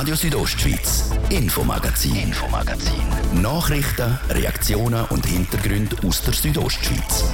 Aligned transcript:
Radio 0.00 0.14
Südostschweiz, 0.14 1.10
Infomagazin, 1.28 2.16
Infomagazin. 2.16 3.02
Nachrichten, 3.42 4.18
Reaktionen 4.30 5.04
und 5.10 5.26
Hintergründe 5.26 5.94
aus 6.06 6.22
der 6.22 6.32
Südostschweiz. 6.32 7.30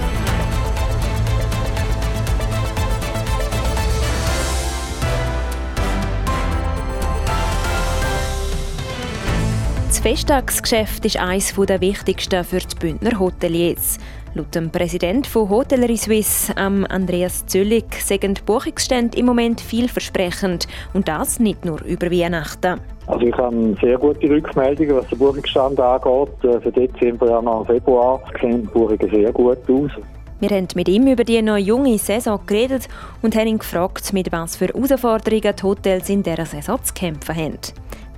Das 9.87 10.01
Festtagsgeschäft 10.01 11.05
ist 11.05 11.19
eines 11.19 11.55
der 11.55 11.81
wichtigsten 11.81 12.43
für 12.43 12.59
die 12.59 12.75
Bündner 12.75 13.17
Hoteliers. 13.21 13.99
Laut 14.37 14.55
dem 14.55 14.69
Präsidenten 14.69 15.25
von 15.25 15.49
Hotellerie 15.49 15.97
Suisse, 15.97 16.55
Andreas 16.59 17.47
Zöllig, 17.47 17.95
sind 17.95 18.23
die 18.23 18.43
Buchungsstände 18.45 19.17
im 19.17 19.25
Moment 19.25 19.63
vielversprechend. 19.63 20.69
Und 20.93 21.09
das 21.09 21.41
nicht 21.41 21.65
nur 21.65 21.83
über 21.83 22.11
Weihnachten. 22.11 22.79
Also 23.07 23.25
ich 23.25 23.35
habe 23.35 23.75
sehr 23.81 23.97
gute 23.97 24.29
Rückmeldungen, 24.29 24.95
was 24.95 25.09
den 25.09 25.19
Buchungsstand 25.19 25.81
angeht. 25.81 26.45
Äh, 26.45 26.61
für 26.61 26.71
Dezember, 26.71 27.31
Januar, 27.31 27.65
Februar 27.65 28.21
sehen 28.39 28.61
die 28.65 28.69
Buchungen 28.69 29.11
sehr 29.11 29.33
gut 29.33 29.59
aus. 29.71 29.91
Wir 30.39 30.51
haben 30.51 30.69
mit 30.75 30.89
ihm 30.91 31.07
über 31.07 31.25
die 31.25 31.41
neue 31.41 31.63
junge 31.63 31.97
Saison 31.97 32.39
geredet 32.47 32.89
und 33.23 33.35
haben 33.35 33.47
ihn 33.47 33.59
gefragt, 33.59 34.13
mit 34.13 34.31
was 34.33 34.57
für 34.57 34.67
Herausforderungen 34.67 35.55
die 35.57 35.63
Hotels 35.63 36.11
in 36.11 36.23
dieser 36.23 36.45
Saison 36.45 36.79
zu 36.85 36.93
kämpfen 36.93 37.35
haben. 37.35 37.59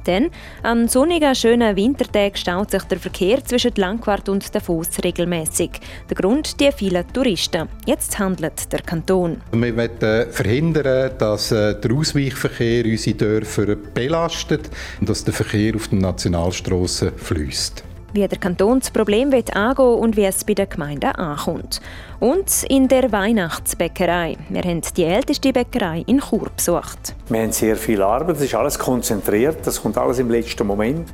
Denn 0.08 0.30
an 0.62 0.88
sonnigen, 0.88 1.34
schönen 1.34 1.76
Wintertagen 1.76 2.34
staut 2.34 2.70
sich 2.70 2.82
der 2.84 2.98
Verkehr 2.98 3.44
zwischen 3.44 3.72
Langquart 3.76 4.28
und 4.30 4.54
Davos 4.54 4.88
regelmäßig. 5.04 5.70
Der 6.08 6.16
Grund 6.16 6.58
die 6.58 6.72
vielen 6.72 7.06
Touristen. 7.12 7.68
Jetzt 7.84 8.18
handelt 8.18 8.72
der 8.72 8.80
Kanton. 8.80 9.42
Wir 9.52 9.76
wollen 9.76 10.32
verhindern, 10.32 11.12
dass 11.18 11.52
äh, 11.52 11.78
der 11.78 11.92
Ausweichverkehr 11.92 12.86
unsere 12.86 13.16
Dörfer 13.16 13.76
belastet 13.76 14.70
und 14.98 15.10
dass 15.10 15.24
der 15.24 15.34
Verkehr 15.34 15.76
auf 15.76 15.88
den 15.88 15.98
Nationalstraßen 15.98 17.12
fließt 17.14 17.88
wie 18.12 18.27
der 18.27 18.39
Kanton 18.39 18.81
das 18.81 18.91
Problem 18.91 19.33
angehen 19.33 19.95
und 19.95 20.17
wie 20.17 20.25
es 20.25 20.45
bei 20.45 20.55
den 20.55 20.69
Gemeinden 20.69 21.11
ankommt. 21.12 21.81
Und 22.20 22.64
in 22.69 22.89
der 22.89 23.12
Weihnachtsbäckerei. 23.12 24.37
Wir 24.48 24.62
haben 24.62 24.83
die 24.97 25.05
älteste 25.05 25.53
Bäckerei 25.53 26.05
in 26.06 26.20
Chur 26.20 26.48
besucht. 26.55 27.14
Wir 27.29 27.42
haben 27.42 27.53
sehr 27.53 27.77
viel 27.77 28.03
Arbeit, 28.03 28.36
es 28.36 28.42
ist 28.42 28.55
alles 28.55 28.79
konzentriert, 28.79 29.67
das 29.67 29.83
kommt 29.83 29.98
alles 29.98 30.19
im 30.19 30.31
letzten 30.31 30.67
Moment. 30.67 31.09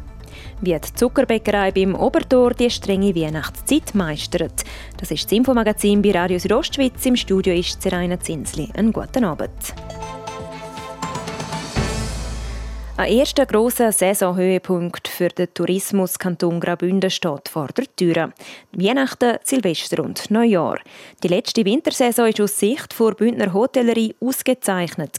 Wie 0.61 0.73
die 0.73 0.95
Zuckerbäckerei 0.95 1.73
beim 1.73 1.95
Obertor 1.95 2.55
die 2.55 2.71
strenge 2.71 3.15
Weihnachtszeit 3.15 3.95
meistert. 3.95 4.65
Das 4.99 5.11
ist 5.11 5.25
das 5.25 5.33
Infomagazin 5.33 6.01
bei 6.01 6.13
Radio 6.13 6.39
Südostschweiz. 6.39 7.05
Im 7.05 7.17
Studio 7.17 7.53
ist 7.53 7.83
Seraina 7.83 8.19
Zinsli. 8.19 8.71
Einen 8.75 8.93
guten 8.93 9.25
Abend. 9.25 9.51
Ein 12.97 13.13
erster 13.13 13.45
grosser 13.45 13.91
Saisonhöhepunkt 13.91 15.09
für 15.09 15.27
den 15.27 15.53
Tourismuskanton 15.53 16.61
Graubünden 16.61 17.11
steht 17.11 17.49
vor 17.49 17.67
der 17.77 17.87
Tür. 17.97 18.33
Weihnachten, 18.71 19.39
Silvester 19.43 20.05
und 20.05 20.31
Neujahr. 20.31 20.79
Die 21.21 21.27
letzte 21.27 21.65
Wintersaison 21.65 22.27
war 22.27 22.45
aus 22.45 22.57
Sicht 22.57 22.97
der 22.97 23.11
Bündner 23.11 23.53
Hotellerie 23.53 24.15
ausgezeichnet. 24.21 25.17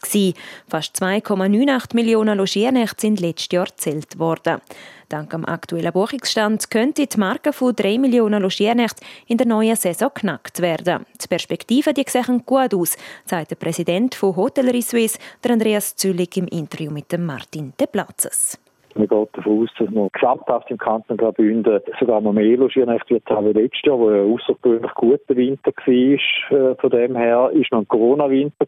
Fast 0.69 1.01
2,98 1.01 1.95
Millionen 1.95 2.37
Logiernächte 2.37 3.01
sind 3.01 3.19
letztes 3.19 3.51
Jahr 3.51 3.65
gezählt 3.65 4.17
worden. 4.17 4.61
Dank 5.09 5.31
dem 5.31 5.45
aktuellen 5.45 5.93
Buchungsstand 5.93 6.69
könnte 6.69 7.05
die 7.05 7.17
Marke 7.17 7.53
von 7.53 7.75
3 7.75 7.99
Millionen 7.99 8.41
Logiernächte 8.41 9.03
in 9.27 9.37
der 9.37 9.47
neuen 9.47 9.75
Saison 9.75 10.11
knackt 10.13 10.61
werden. 10.61 11.05
Die 11.21 11.27
Perspektiven 11.27 11.93
die 11.93 12.05
sehen 12.07 12.43
gut 12.45 12.73
aus, 12.73 12.97
sagt 13.25 13.51
der 13.51 13.55
Präsident 13.55 14.15
von 14.15 14.35
Hotellerie 14.35 14.81
Suisse, 14.81 15.19
Andreas 15.47 15.95
Züllig, 15.95 16.35
im 16.37 16.47
Interview 16.47 16.91
mit 16.91 17.11
dem 17.11 17.25
Martin 17.25 17.73
De 17.79 17.87
Platzes. 17.87 18.57
Man 18.97 19.07
geht 19.09 19.37
davon 19.37 19.63
aus, 19.63 19.69
dass 19.77 19.89
man 19.89 20.07
gesamthaft 20.13 20.71
im 20.71 20.77
Kanton 20.77 21.17
Graubünden 21.17 21.81
sogar 21.99 22.21
noch 22.21 22.31
mehr 22.31 22.55
Logiernächte 22.55 23.15
wird 23.15 23.29
haben 23.29 23.47
wie 23.47 23.61
letztes 23.61 23.81
Jahr, 23.83 23.99
wo 23.99 24.07
ein 24.07 24.33
außergewöhnlich 24.33 24.93
guter 24.93 25.35
Winter 25.35 25.71
war. 25.75 26.71
Äh, 26.71 26.75
von 26.75 26.89
dem 26.89 27.15
her 27.17 27.51
ist 27.53 27.71
noch 27.73 27.79
ein 27.79 27.87
Corona-Winter. 27.89 28.65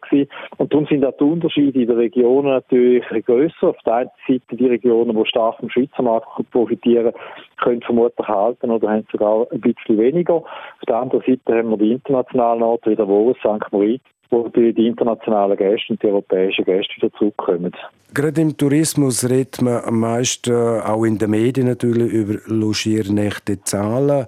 Und 0.58 0.74
darum 0.74 0.86
sind 0.88 1.06
auch 1.06 1.16
die 1.18 1.24
Unterschiede 1.24 1.82
in 1.82 1.88
den 1.88 1.98
Regionen 1.98 2.50
natürlich 2.50 3.26
grösser. 3.26 3.70
Auf 3.70 3.78
der 3.86 3.94
einen 3.94 4.10
Seite 4.28 4.58
die 4.58 4.68
Regionen, 4.68 5.16
die 5.16 5.30
stark 5.30 5.60
vom 5.60 5.70
Schweizer 5.70 6.04
Markt 6.04 6.28
profitieren, 6.52 7.14
können 7.62 7.82
vermutlich 7.82 8.28
halten 8.28 8.70
oder 8.70 8.90
haben 8.90 9.08
sogar 9.10 9.48
ein 9.52 9.62
bisschen 9.62 9.98
weniger. 9.98 10.36
Auf 10.36 10.86
der 10.88 10.98
anderen 10.98 11.24
Seite 11.26 11.58
haben 11.58 11.70
wir 11.70 11.78
die 11.78 11.94
internationalen 11.94 12.64
Orte 12.64 12.92
wie 12.92 12.96
der 12.96 13.06
Davos, 13.06 13.38
St. 13.38 13.72
Moritz, 13.72 14.04
wo 14.30 14.50
die, 14.50 14.74
die 14.74 14.88
internationalen 14.88 15.58
Gäste 15.58 15.94
und 15.94 16.04
die 16.04 16.08
europäischen 16.08 16.66
Gäste 16.66 16.96
wieder 16.98 17.12
zurückkommen. 17.14 17.74
Gerade 18.14 18.42
im 18.42 18.56
Tourismus 18.56 19.30
redet 19.30 19.62
man 19.62 19.84
am 19.84 20.00
meisten, 20.00 20.54
auch 20.54 21.04
in 21.04 21.18
den 21.18 21.30
Medien 21.30 21.68
natürlich, 21.68 22.12
über 22.12 22.40
Logiernächte 22.46 23.62
Zahlen. 23.64 24.26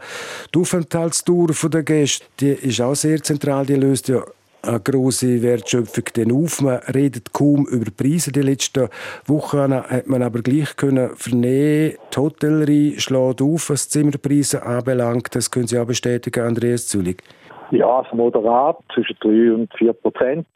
Die 0.54 0.60
Aufenthaltsdauer 0.60 1.48
der 1.70 1.84
Gäste 1.84 2.26
die 2.40 2.52
ist 2.52 2.82
auch 2.82 2.96
sehr 2.96 3.24
zentral. 3.24 3.66
Die 3.66 3.76
löst 3.76 4.10
ja 4.10 4.24
eine 4.62 4.80
grosse 4.80 5.42
Wertschöpfung 5.42 6.04
den 6.16 6.32
auf. 6.32 6.62
Man 6.62 6.80
redet 6.94 7.32
kaum 7.32 7.66
über 7.68 7.92
Preise. 7.92 8.32
Die 8.32 8.42
letzten 8.42 8.90
Wochen 9.26 9.74
hat 9.74 10.08
man 10.08 10.22
aber 10.22 10.42
gleich 10.42 10.76
können 10.76 11.16
vernehmen, 11.16 11.96
die 12.14 12.18
Hotellerie 12.18 13.00
schlägt 13.00 13.42
auf, 13.42 13.70
was 13.70 13.90
Zimmerpreise 13.90 14.64
anbelangt. 14.64 15.34
Das 15.34 15.50
können 15.50 15.68
Sie 15.68 15.80
auch 15.80 15.88
bestätigen, 15.88 16.46
Andreas 16.46 16.88
Zülig. 16.88 17.24
Ja, 17.72 18.00
also 18.00 18.16
moderat, 18.16 18.78
zwischen 18.94 19.18
3 19.20 19.54
und 19.54 19.74
4 19.76 19.94
Prozent 19.94 20.48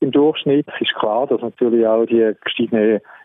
im 0.00 0.10
Durchschnitt. 0.10 0.66
Es 0.74 0.80
ist 0.80 0.94
klar, 0.94 1.26
dass 1.26 1.40
natürlich 1.40 1.86
auch 1.86 2.04
die 2.04 2.32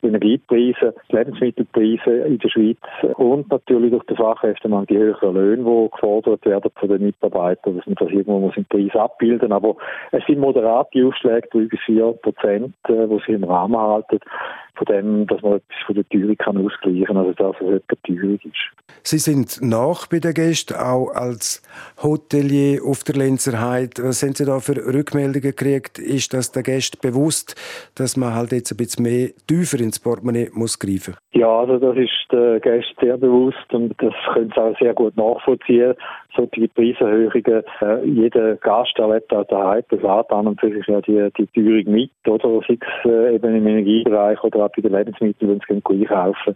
gestiegenen 0.04 0.22
Energiepreise, 0.22 0.94
Lebensmittelpreise 1.10 2.12
in 2.28 2.38
der 2.40 2.50
Schweiz 2.50 2.78
und 3.16 3.50
natürlich 3.50 3.92
durch 3.92 4.04
den 4.06 4.18
Fachkräftemangel 4.18 4.88
die 4.88 4.98
höheren 4.98 5.34
Löhne, 5.34 5.64
die 5.64 5.92
gefordert 5.92 6.46
werden 6.46 6.72
von 6.76 6.90
den 6.90 7.04
Mitarbeitern, 7.04 7.78
dass 7.78 7.86
man 7.86 7.96
das 7.96 8.10
irgendwo 8.10 8.40
muss 8.40 8.58
im 8.58 8.66
Preis 8.66 8.96
abbilden 8.96 9.52
Aber 9.52 9.76
es 10.12 10.24
sind 10.26 10.40
moderate 10.40 11.06
Aufschläge, 11.06 11.48
3 11.52 11.60
bis 11.66 11.80
4 11.86 12.14
Prozent, 12.22 12.74
die 12.88 12.94
äh, 12.94 13.08
sich 13.08 13.30
im 13.30 13.44
Rahmen 13.44 13.78
halten 13.78 14.20
von 14.76 14.86
dem, 14.86 15.28
dass 15.28 15.42
man 15.42 15.54
etwas 15.54 15.86
von 15.86 15.96
der 15.96 16.10
Teuerung 16.10 16.38
kann 16.38 16.58
ausgleichen 16.58 17.06
kann, 17.06 17.18
also 17.18 17.34
dass 17.34 17.56
es 17.62 17.68
etwa 17.68 17.96
Teuerung 18.08 18.40
ist. 18.44 19.04
Sie 19.04 19.18
sind 19.20 19.62
nach 19.62 20.08
bei 20.08 20.20
den 20.20 20.34
Gästen, 20.34 20.76
auch 20.76 21.10
als 21.10 21.62
Hotelier 22.02 22.84
auf 22.84 23.04
der 23.04 23.16
Lenzerheide. 23.16 24.04
Was 24.04 24.24
haben 24.24 24.34
Sie 24.34 24.46
da 24.46 24.60
für 24.60 24.76
Rückmeldungen 24.76 25.42
gekriegt? 25.42 26.00
Ist 26.00 26.34
das 26.34 26.52
der 26.52 26.64
Gäste 26.64 26.98
bewusst, 26.98 27.56
dass 27.96 28.18
man 28.18 28.34
halt 28.34 28.52
jetzt 28.52 28.72
ein 28.72 28.78
bisschen 28.78 29.04
mehr 29.04 29.30
tiefer 29.48 29.80
ins 29.94 30.00
Portemonnaie 30.00 30.50
muss 30.54 30.80
greifen? 30.80 31.16
Ja, 31.34 31.60
also 31.60 31.78
das 31.78 31.96
ist 31.98 32.28
der 32.32 32.60
Gäste 32.60 32.94
sehr 33.00 33.18
bewusst 33.18 33.72
und 33.74 33.94
das 34.00 34.14
können 34.34 34.52
Sie 34.54 34.62
auch 34.62 34.78
sehr 34.80 34.94
gut 34.94 35.16
nachvollziehen. 35.16 35.94
Solche 36.36 36.68
Preiserhöhungen, 36.70 37.64
äh, 37.82 38.06
jeder 38.06 38.56
Gast 38.58 38.98
erlebt 38.98 39.32
auch 39.34 39.46
daheim 39.46 39.84
privat 39.88 40.32
an 40.32 40.48
und 40.48 40.60
für 40.60 40.72
sich 40.72 40.86
ja 40.88 41.02
die, 41.02 41.30
die 41.38 41.48
Teuerung 41.48 41.94
mit, 41.94 42.12
oder? 42.28 42.62
Sei 42.68 42.78
es 42.80 43.06
äh, 43.06 43.36
eben 43.36 43.56
im 43.56 43.68
Energiebereich 43.68 44.44
oder 44.44 44.60
gerade 44.60 44.74
bei 44.76 44.82
den 44.82 44.94
Lebensmitteln, 44.94 45.62
wenn 45.68 45.82
sie 45.88 46.08
einkaufen. 46.08 46.56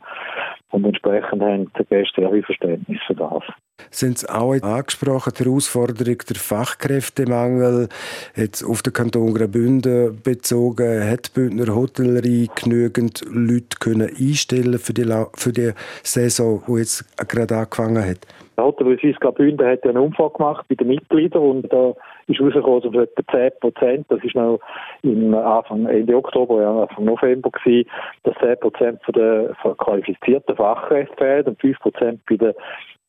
Und 0.72 0.86
entsprechend 0.86 1.42
haben 1.42 1.72
die 1.78 1.86
Gäste 1.86 2.22
sehr 2.22 2.32
viel 2.32 2.44
Verständnis 2.44 3.00
für 3.06 3.16
das. 3.16 3.44
Sind 3.92 4.18
Sie 4.20 4.30
auch 4.30 4.54
angesprochen, 4.54 5.34
die 5.38 5.46
Herausforderung 5.46 6.18
der 6.30 6.36
Fachkräftemangel 6.36 7.90
jetzt 8.36 8.64
auf 8.64 8.82
den 8.82 8.94
Kanton 8.94 9.34
Graubünden 9.34 10.22
bezogen? 10.22 11.10
Hat 11.10 11.28
die 11.28 11.40
Bündner 11.40 11.74
Hotellerie 11.74 12.50
genügend 12.56 13.24
Leute 13.30 13.78
können 13.80 14.10
einstellen 14.10 14.80
für 14.80 14.94
die, 14.94 15.06
für 15.36 15.54
die 15.54 15.72
Saison, 16.04 16.64
die 16.68 16.80
jetzt 16.80 17.06
gerade 17.28 17.58
angefangen 17.58 18.04
hat? 18.04 18.20
Der 18.58 18.66
Hotellerie 18.66 19.00
Suisse 19.00 19.20
Graubünden 19.20 19.68
hat 19.68 19.84
einen 19.84 19.98
Umfang 19.98 20.34
gemacht 20.34 20.66
bei 20.68 20.76
den 20.76 20.88
Mitgliedern 20.88 21.42
und 21.42 21.72
da 21.72 21.94
ist 22.28 22.42
rausgekommen, 22.42 22.82
dass 22.92 23.04
etwa 23.04 23.32
10 23.32 23.52
Prozent, 23.60 24.06
das 24.10 24.24
ist 24.24 24.36
noch 24.36 24.60
im 25.04 25.34
Anfang, 25.34 25.86
Ende 25.86 26.16
Oktober, 26.16 26.62
ja, 26.62 26.82
Anfang 26.82 27.06
November 27.06 27.52
gewesen, 27.52 27.88
dass 28.24 28.36
10 28.40 28.60
Prozent 28.60 29.04
von 29.04 29.14
den 29.14 29.54
qualifizierten 29.78 30.56
Fachkräften 30.56 31.18
fehlen 31.18 31.46
und 31.46 31.62
5 31.62 31.80
Prozent 31.80 32.20
bei 32.28 32.36
den 32.36 32.54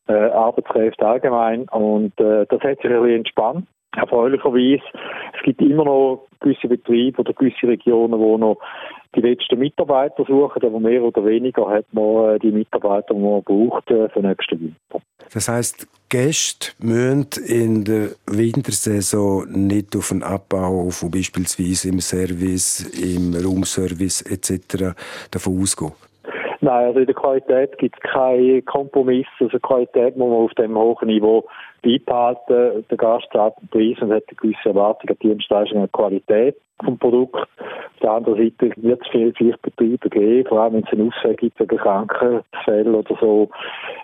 äh, 0.09 0.31
Arbeitskräften 0.31 1.07
allgemein. 1.07 1.69
Und 1.69 2.19
äh, 2.21 2.47
das 2.47 2.61
hat 2.61 2.81
sich 2.81 2.91
ein 2.91 3.03
bisschen 3.03 3.17
entspannt. 3.19 3.67
Erfreulicherweise. 3.97 4.83
Es 5.35 5.43
gibt 5.45 5.61
immer 5.63 5.85
noch 5.85 6.27
gewisse 6.41 6.69
Betriebe 6.69 7.21
oder 7.21 7.33
gewisse 7.33 7.67
Regionen, 7.67 8.19
wo 8.19 8.37
noch 8.37 8.59
die 9.15 9.21
letzten 9.21 9.59
Mitarbeiter 9.59 10.25
suchen, 10.27 10.63
aber 10.63 10.81
mehr 10.81 11.03
oder 11.03 11.25
weniger 11.25 11.69
hat 11.69 11.87
man 11.93 12.35
äh, 12.35 12.39
die 12.39 12.53
Mitarbeiter, 12.53 13.15
die 13.15 13.21
man 13.21 13.43
braucht 13.43 13.91
äh, 13.91 14.09
für 14.11 14.21
nächsten 14.21 14.61
Winter. 14.61 15.03
Das 15.33 15.49
heißt, 15.49 15.89
Gäste 16.09 16.73
müssen 16.79 17.29
in 17.47 17.85
der 17.85 18.11
Wintersaison 18.27 19.47
nicht 19.51 19.97
auf 19.97 20.13
einen 20.13 20.23
Abbau 20.23 20.91
von 20.91 21.11
beispielsweise 21.11 21.89
im 21.89 22.01
Service, 22.01 22.81
im 22.99 23.35
Roomservice 23.35 24.23
etc. 24.23 24.95
davon 25.31 25.61
ausgehen? 25.61 25.93
Nein, 26.61 26.87
also 26.87 26.99
in 26.99 27.07
der 27.07 27.15
Qualität 27.15 27.79
gibt 27.79 27.97
es 27.97 28.11
keinen 28.11 28.65
Kompromiss. 28.65 29.27
Also 29.39 29.59
Qualität 29.61 30.17
muss 30.17 30.29
man 30.29 30.39
auf 30.39 30.55
dem 30.55 30.77
hohen 30.77 31.07
Niveau 31.07 31.45
beibehalten. 31.83 32.85
Der 32.91 32.97
Gast 32.97 33.29
zahlt 33.33 33.55
den 33.61 33.69
Preis 33.69 34.03
und 34.03 34.13
hat 34.13 34.25
eine 34.29 34.37
gewisse 34.37 34.69
Erwartung 34.71 35.11
an 35.11 35.17
die 35.23 35.29
Dienstleistung 35.29 35.83
und 35.83 35.93
Qualität 35.93 36.57
vom 36.85 36.99
Produkt. 36.99 37.37
Auf 37.37 38.01
der 38.03 38.11
anderen 38.13 38.39
Seite 38.39 38.73
wird 38.77 39.01
es 39.03 39.09
viel 39.09 39.33
vielleicht 39.37 39.63
Betriebe 39.63 40.09
geben, 40.09 40.49
vor 40.49 40.61
allem 40.61 40.75
wenn 40.75 40.85
es 40.85 40.93
einen 40.93 41.09
Ausfall 41.09 41.35
gibt 41.35 41.59
wegen 41.61 41.77
Krankenfällen 41.77 42.95
oder 42.95 43.17
so, 43.21 43.49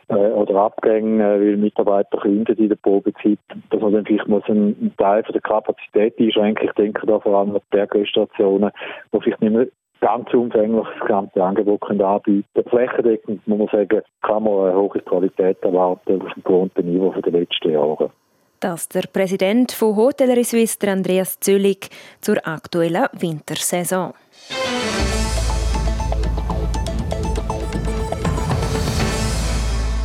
äh, 0.08 0.14
oder 0.14 0.56
Abgänge, 0.56 1.22
äh, 1.22 1.40
weil 1.40 1.56
Mitarbeiter 1.56 2.18
kündigen 2.18 2.64
in 2.64 2.68
der 2.68 2.76
Probezeit, 2.76 3.38
dass 3.70 3.80
man 3.80 3.92
dann 3.92 4.04
vielleicht 4.04 4.28
muss 4.28 4.44
einen 4.48 4.92
Teil 4.96 5.22
von 5.22 5.32
der 5.32 5.42
Kapazität 5.42 6.18
einschränken. 6.18 6.68
Ich 6.68 6.74
denke 6.74 7.06
da 7.06 7.20
vor 7.20 7.38
allem 7.38 7.50
an 7.50 7.56
die 7.56 7.76
Bergrestaurationen, 7.76 8.70
wo 9.12 9.20
vielleicht 9.20 9.40
nicht 9.40 9.52
mehr 9.52 9.66
ganz 10.00 10.32
umfänglich 10.34 10.86
das 10.98 11.08
ganze 11.08 11.42
Angebot 11.42 11.80
können 11.82 12.02
anbieten. 12.02 12.62
Flächendeckend 12.68 13.46
muss 13.46 13.58
man 13.58 13.68
sagen, 13.68 14.02
kann 14.22 14.42
man 14.42 14.68
eine 14.68 14.76
hohe 14.76 15.00
Qualität 15.00 15.62
erwarten 15.62 16.20
auf 16.20 16.32
dem 16.34 16.42
gewohnten 16.44 16.86
Niveau 16.86 17.10
der 17.12 17.32
letzten 17.32 17.70
Jahre. 17.70 18.10
Das 18.60 18.88
der 18.88 19.04
Präsident 19.12 19.72
von 19.72 19.96
Hotellerie 19.96 20.44
Suisse, 20.44 20.78
Andreas 20.88 21.38
Züllig, 21.40 21.90
zur 22.20 22.36
aktuellen 22.46 23.06
Wintersaison. 23.12 24.14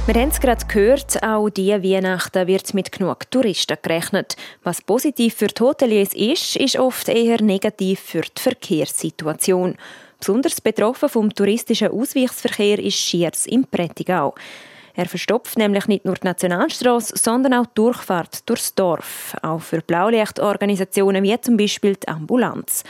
Wir 0.09 0.19
haben 0.23 0.29
es 0.29 0.39
gerade 0.39 0.65
gehört, 0.65 1.21
auch 1.21 1.51
diese 1.51 1.83
Weihnachten 1.83 2.47
wird 2.47 2.73
mit 2.73 2.91
genug 2.91 3.29
Touristen 3.29 3.77
gerechnet. 3.79 4.35
Was 4.63 4.81
positiv 4.81 5.35
für 5.35 5.49
die 5.49 5.61
Hoteliers 5.61 6.15
ist, 6.15 6.55
ist 6.55 6.79
oft 6.79 7.09
eher 7.09 7.39
negativ 7.43 7.99
für 7.99 8.21
die 8.21 8.41
Verkehrssituation. 8.41 9.75
Besonders 10.17 10.61
betroffen 10.61 11.09
vom 11.09 11.31
touristischen 11.31 11.89
Ausweichsverkehr 11.89 12.79
ist 12.79 12.97
Schiers 12.97 13.45
im 13.45 13.65
Prättigau. 13.65 14.33
Er 14.95 15.05
verstopft 15.05 15.59
nämlich 15.59 15.85
nicht 15.85 16.05
nur 16.05 16.15
die 16.15 16.25
Nationalstraße, 16.25 17.15
sondern 17.15 17.53
auch 17.53 17.67
die 17.67 17.75
Durchfahrt 17.75 18.49
durchs 18.49 18.73
Dorf, 18.73 19.35
auch 19.43 19.61
für 19.61 19.81
Blaulichtorganisationen 19.81 21.21
wie 21.21 21.39
zum 21.39 21.55
Beispiel 21.55 21.95
die 21.95 22.07
Ambulanz. 22.07 22.83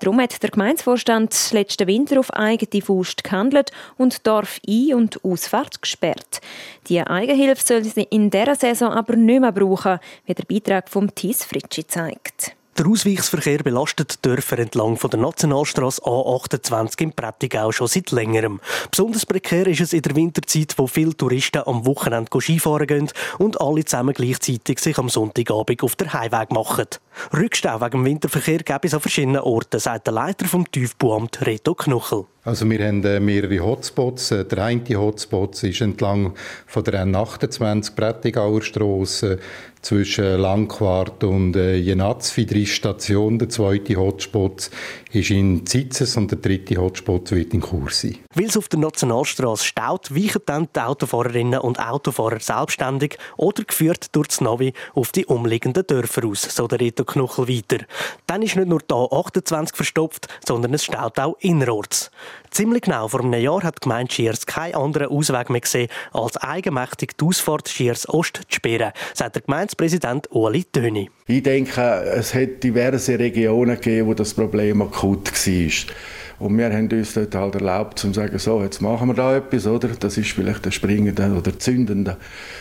Darum 0.00 0.20
hat 0.20 0.42
der 0.42 0.50
Gemeinsvorstand 0.50 1.34
letzten 1.52 1.88
Winter 1.88 2.20
auf 2.20 2.32
eigene 2.32 2.82
Faust 2.82 3.24
gehandelt 3.24 3.72
und 3.96 4.26
Dorf 4.26 4.60
Ein- 4.66 4.94
und 4.94 5.24
Ausfahrt 5.24 5.82
gesperrt. 5.82 6.40
Die 6.88 7.00
Eigenhilfe 7.00 7.62
soll 7.64 7.84
sie 7.84 8.06
in 8.10 8.30
dieser 8.30 8.54
Saison 8.54 8.92
aber 8.92 9.16
nicht 9.16 9.40
mehr 9.40 9.50
brauchen, 9.50 9.98
wie 10.26 10.34
der 10.34 10.44
Beitrag 10.44 10.88
von 10.88 11.12
Thies 11.14 11.44
Fritschi 11.44 11.86
zeigt. 11.86 12.54
Der 12.78 12.86
Ausweichsverkehr 12.86 13.58
belastet 13.64 14.24
Dörfer 14.24 14.60
entlang 14.60 14.96
von 14.96 15.10
der 15.10 15.18
Nationalstraße 15.18 16.00
A28 16.02 17.02
im 17.02 17.12
Prättigau 17.12 17.72
schon 17.72 17.88
seit 17.88 18.12
längerem. 18.12 18.60
Besonders 18.88 19.26
prekär 19.26 19.66
ist 19.66 19.80
es 19.80 19.92
in 19.92 20.02
der 20.02 20.14
Winterzeit, 20.14 20.74
wo 20.76 20.86
viele 20.86 21.16
Touristen 21.16 21.62
am 21.66 21.84
Wochenende 21.86 22.30
Skifahren 22.40 22.86
gehen 22.86 23.10
und 23.38 23.60
alle 23.60 23.84
zusammen 23.84 24.14
gleichzeitig 24.14 24.78
sich 24.78 24.96
am 24.96 25.08
Sonntagabend 25.08 25.82
auf 25.82 25.96
den 25.96 26.12
Heimweg 26.12 26.52
machen. 26.52 26.86
Rückstau 27.32 27.80
wegen 27.80 27.90
dem 27.90 28.04
Winterverkehr 28.04 28.58
gäbe 28.58 28.86
es 28.86 28.94
an 28.94 29.00
verschiedenen 29.00 29.42
Orten, 29.42 29.80
sagt 29.80 30.06
der 30.06 30.14
Leiter 30.14 30.46
vom 30.46 30.70
Tiefbauamt 30.70 31.46
Reto 31.46 31.74
Knochel. 31.74 32.24
Also 32.48 32.68
wir 32.70 32.78
haben 32.86 33.04
äh, 33.04 33.20
mehrere 33.20 33.60
Hotspots. 33.60 34.30
Äh, 34.30 34.44
der 34.46 34.64
eine 34.64 34.96
Hotspot 34.96 35.62
ist 35.62 35.82
entlang 35.82 36.32
von 36.66 36.82
der 36.82 37.04
N28 37.04 37.94
Prättigauer 37.94 38.62
Strasse 38.62 39.38
zwischen 39.82 40.40
Langquart 40.40 41.22
und 41.24 41.56
äh, 41.56 41.76
Jenatz, 41.76 42.34
drei 42.34 42.64
Stationen. 42.64 43.38
Der 43.38 43.50
zweite 43.50 43.96
Hotspot 43.96 44.70
ist 45.12 45.30
in 45.30 45.66
Zitzes 45.66 46.16
und 46.16 46.30
der 46.30 46.38
dritte 46.38 46.76
Hotspot 46.76 47.30
wird 47.32 47.52
in 47.52 47.60
Chur 47.60 47.90
sein. 47.90 48.16
Weil 48.34 48.46
es 48.46 48.56
auf 48.56 48.68
der 48.68 48.78
Nationalstraße 48.80 49.64
staut, 49.64 50.14
weichen 50.14 50.42
dann 50.46 50.68
die 50.74 50.80
Autofahrerinnen 50.80 51.60
und 51.60 51.78
Autofahrer 51.78 52.40
selbstständig 52.40 53.18
oder 53.36 53.62
geführt 53.64 54.06
durch 54.12 54.28
das 54.28 54.40
Navi 54.40 54.72
auf 54.94 55.12
die 55.12 55.26
umliegenden 55.26 55.86
Dörfer 55.86 56.24
aus, 56.26 56.42
so 56.42 56.66
der 56.66 56.80
Reto 56.80 57.04
Knochel 57.08 57.48
weiter. 57.48 57.84
Dann 58.26 58.42
ist 58.42 58.56
nicht 58.56 58.68
nur 58.68 58.80
da 58.86 59.04
28 59.04 59.74
verstopft, 59.74 60.28
sondern 60.46 60.74
es 60.74 60.84
staut 60.84 61.18
auch 61.18 61.36
innerorts. 61.40 62.10
Ziemlich 62.50 62.82
genau 62.82 63.08
vor 63.08 63.20
einem 63.20 63.34
Jahr 63.34 63.62
hat 63.62 63.76
die 63.76 63.80
Gemeinde 63.82 64.12
Schiers 64.12 64.46
keinen 64.46 64.74
anderen 64.74 65.08
Ausweg 65.08 65.50
mehr 65.50 65.60
gesehen, 65.60 65.88
als 66.12 66.36
eigenmächtig 66.36 67.16
die 67.18 67.24
Ausfahrt 67.24 67.68
Schiers 67.68 68.08
Ost 68.08 68.36
zu 68.48 68.56
sperren, 68.56 68.92
sagt 69.14 69.34
der 69.34 69.42
Gemeindepräsident 69.42 70.30
Ueli 70.32 70.64
Töni. 70.64 71.10
Ich 71.26 71.42
denke, 71.42 71.80
es 71.80 72.34
hat 72.34 72.62
diverse 72.62 73.18
Regionen 73.18 73.76
gegeben, 73.76 74.08
wo 74.08 74.14
das 74.14 74.34
Problem 74.34 74.80
akut 74.82 75.30
war. 75.30 75.94
Und 76.38 76.56
wir 76.56 76.72
haben 76.72 76.88
uns 76.88 77.14
dort 77.14 77.34
halt 77.34 77.56
erlaubt, 77.56 77.98
zu 77.98 78.12
sagen, 78.12 78.38
so, 78.38 78.62
jetzt 78.62 78.80
machen 78.80 79.08
wir 79.08 79.14
da 79.14 79.36
etwas, 79.36 79.66
oder? 79.66 79.88
Das 79.88 80.16
ist 80.16 80.30
vielleicht 80.30 80.64
der 80.64 80.70
springende 80.70 81.32
oder 81.32 81.58
zündende 81.58 82.16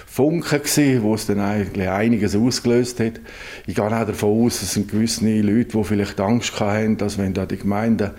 Funke 0.08 0.60
gewesen, 0.60 1.04
wo 1.04 1.14
es 1.14 1.28
dann 1.28 1.40
eigentlich 1.40 1.88
einiges 1.88 2.36
ausgelöst 2.36 3.00
hat. 3.00 3.20
Ich 3.68 3.76
gehe 3.76 3.86
auch 3.86 3.90
davon 3.90 4.46
aus, 4.46 4.64
es 4.64 4.74
sind 4.74 4.90
gewisse 4.90 5.26
Leute, 5.42 5.78
die 5.78 5.84
vielleicht 5.84 6.20
Angst 6.20 6.60
hatten, 6.60 6.98
dass 6.98 7.20
wenn 7.20 7.36
da 7.36 7.46
die 7.46 7.58
Gemeinden 7.58 8.12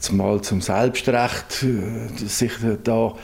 zumal 0.00 0.40
zum 0.40 0.60
Selbstrecht 0.60 1.62
äh, 1.62 2.26
sich 2.26 2.52
da 2.82 3.14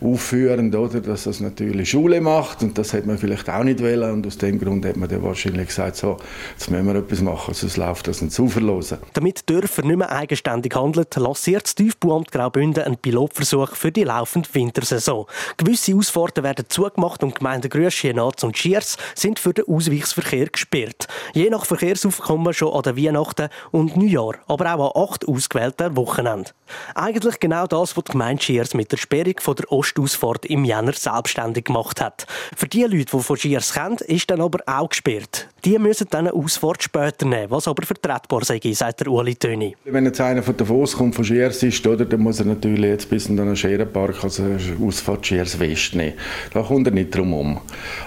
aufführen, 0.00 0.74
oder, 0.74 1.00
dass 1.00 1.24
das 1.24 1.40
natürlich 1.40 1.90
Schule 1.90 2.20
macht 2.20 2.62
und 2.62 2.76
das 2.76 2.92
hat 2.92 3.06
man 3.06 3.18
vielleicht 3.18 3.48
auch 3.48 3.64
nicht 3.64 3.80
wollen 3.80 4.12
und 4.12 4.26
aus 4.26 4.36
dem 4.38 4.58
Grund 4.58 4.84
hat 4.84 4.96
man 4.96 5.08
dann 5.08 5.22
wahrscheinlich 5.22 5.68
gesagt, 5.68 5.96
so, 5.96 6.18
jetzt 6.52 6.70
müssen 6.70 6.86
wir 6.86 6.96
etwas 6.96 7.20
machen, 7.20 7.54
sonst 7.54 7.76
läuft 7.76 8.08
das 8.08 8.20
nicht 8.20 8.32
zuverlosen. 8.34 8.98
Damit 9.14 9.48
die 9.48 9.54
Dörfer 9.54 9.82
nicht 9.82 9.96
mehr 9.96 10.10
eigenständig 10.10 10.74
handeln, 10.74 11.06
lanciert 11.16 11.64
das 11.64 11.74
Tiefbauamt 11.74 12.32
Graubünden 12.32 12.84
einen 12.84 12.96
Pilotversuch 12.96 13.74
für 13.76 13.92
die 13.92 14.04
laufende 14.04 14.48
Wintersaison. 14.52 15.26
Gewisse 15.56 15.94
Ausfahrten 15.94 16.42
werden 16.42 16.66
zugemacht 16.68 17.22
und 17.22 17.36
Gemeinden 17.36 17.70
Grüsch, 17.70 18.04
Jenatz 18.04 18.42
und 18.42 18.58
Schiers 18.58 18.96
sind 19.14 19.38
für 19.38 19.54
den 19.54 19.66
Ausweichsverkehr 19.68 20.46
gesperrt. 20.46 21.06
Je 21.32 21.48
nach 21.48 21.64
Verkehrsaufkommen 21.64 22.52
schon 22.52 22.72
an 22.72 22.82
der 22.82 22.96
Weihnachten 22.96 23.48
und 23.70 23.96
Neujahr, 23.96 24.34
aber 24.48 24.74
auch 24.74 24.96
an 24.96 25.04
acht 25.04 25.28
ausgewählten 25.28 25.96
Wochen. 25.96 26.23
Wochenende. 26.24 26.50
Eigentlich 26.94 27.40
genau 27.40 27.66
das, 27.66 27.96
was 27.96 28.04
die 28.04 28.12
Gemeinde 28.12 28.42
Schiers 28.42 28.74
mit 28.74 28.90
der 28.90 28.96
Sperrung 28.96 29.34
von 29.38 29.54
der 29.56 29.70
Ostausfahrt 29.70 30.46
im 30.46 30.64
Jänner 30.64 30.92
selbstständig 30.92 31.66
gemacht 31.66 32.00
hat. 32.00 32.26
Für 32.56 32.66
die 32.66 32.82
Leute, 32.82 33.16
die 33.16 33.22
von 33.22 33.36
Schiers 33.36 33.74
kennen, 33.74 33.98
ist 34.06 34.30
dann 34.30 34.40
aber 34.40 34.60
auch 34.66 34.88
gesperrt. 34.88 35.48
Die 35.64 35.78
müssen 35.78 36.08
dann 36.10 36.26
eine 36.26 36.34
Ausfahrt 36.34 36.82
später 36.82 37.26
nehmen, 37.26 37.50
was 37.50 37.68
aber 37.68 37.84
vertretbar 37.84 38.44
sei, 38.44 38.60
sagt 38.72 39.00
der 39.00 39.08
Uli 39.08 39.34
Töni. 39.34 39.76
Wenn 39.84 40.04
jetzt 40.06 40.20
einer 40.20 40.42
von 40.42 40.56
Davos 40.56 40.96
kommt, 40.96 41.14
von 41.14 41.24
Schiers 41.24 41.62
ist, 41.62 41.86
oder, 41.86 42.04
dann 42.04 42.20
muss 42.20 42.40
er 42.40 42.46
natürlich 42.46 42.90
jetzt 42.90 43.10
bis 43.10 43.26
in 43.26 43.36
den 43.36 43.54
Scherenpark, 43.56 44.22
also 44.24 44.44
Ausfahrt 44.82 45.26
Schiers 45.26 45.58
West 45.58 45.94
nehmen. 45.94 46.14
Da 46.52 46.62
kommt 46.62 46.86
er 46.86 46.92
nicht 46.92 47.14
drum 47.14 47.34
um. 47.34 47.60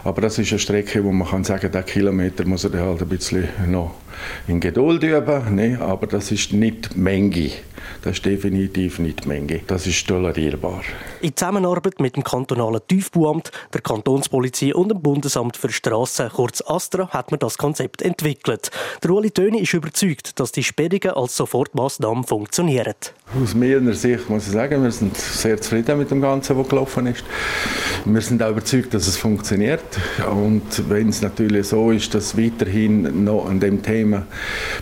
Aber 0.03 0.21
das 0.21 0.39
ist 0.39 0.51
eine 0.51 0.59
Strecke, 0.59 1.03
wo 1.03 1.11
man 1.11 1.27
kann 1.27 1.43
sagen, 1.43 1.71
der 1.71 1.83
Kilometer 1.83 2.45
muss 2.45 2.63
er 2.63 2.79
halt 2.79 3.01
ein 3.01 3.09
bisschen 3.09 3.47
noch 3.67 3.95
in 4.47 4.59
Geduld 4.59 5.03
üben, 5.03 5.55
ne? 5.55 5.77
aber 5.79 6.07
das 6.07 6.31
ist 6.31 6.53
nicht 6.53 6.95
Menge. 6.95 7.51
Das 8.03 8.13
ist 8.13 8.25
definitiv 8.25 8.99
nicht 8.99 9.25
Menge. 9.25 9.61
Das 9.67 9.87
ist 9.87 10.07
tolerierbar. 10.07 10.81
In 11.21 11.35
Zusammenarbeit 11.35 11.99
mit 11.99 12.15
dem 12.15 12.23
kantonalen 12.23 12.81
Tiefbauamt, 12.87 13.51
der 13.73 13.81
Kantonspolizei 13.81 14.73
und 14.73 14.89
dem 14.89 15.01
Bundesamt 15.01 15.57
für 15.57 15.69
Strassen, 15.69 16.29
kurz 16.29 16.61
ASTRA, 16.65 17.09
hat 17.09 17.31
man 17.31 17.39
das 17.39 17.57
Konzept 17.57 18.01
entwickelt. 18.01 18.71
Der 19.03 19.11
Ueli 19.11 19.31
Töni 19.31 19.61
ist 19.61 19.73
überzeugt, 19.73 20.39
dass 20.39 20.51
die 20.51 20.63
Sperrungen 20.63 21.11
als 21.11 21.35
Sofortmaßnahme 21.35 22.23
funktionieren. 22.23 22.95
Aus 23.41 23.53
meiner 23.53 23.93
Sicht 23.93 24.29
muss 24.29 24.47
ich 24.47 24.53
sagen, 24.53 24.83
wir 24.83 24.91
sind 24.91 25.17
sehr 25.17 25.59
zufrieden 25.59 25.97
mit 25.97 26.09
dem 26.11 26.21
Ganzen, 26.21 26.57
was 26.57 26.69
gelaufen 26.69 27.07
ist. 27.07 27.23
Wir 28.05 28.21
sind 28.21 28.41
auch 28.41 28.51
überzeugt, 28.51 28.93
dass 28.93 29.07
es 29.07 29.17
funktioniert. 29.17 29.83
Und 30.31 30.89
wenn 30.89 31.09
es 31.09 31.21
natürlich 31.21 31.67
so 31.67 31.91
ist, 31.91 32.13
dass 32.13 32.37
weiterhin 32.37 33.23
noch 33.23 33.47
an 33.47 33.59
dem 33.59 33.81
Thema 33.83 34.25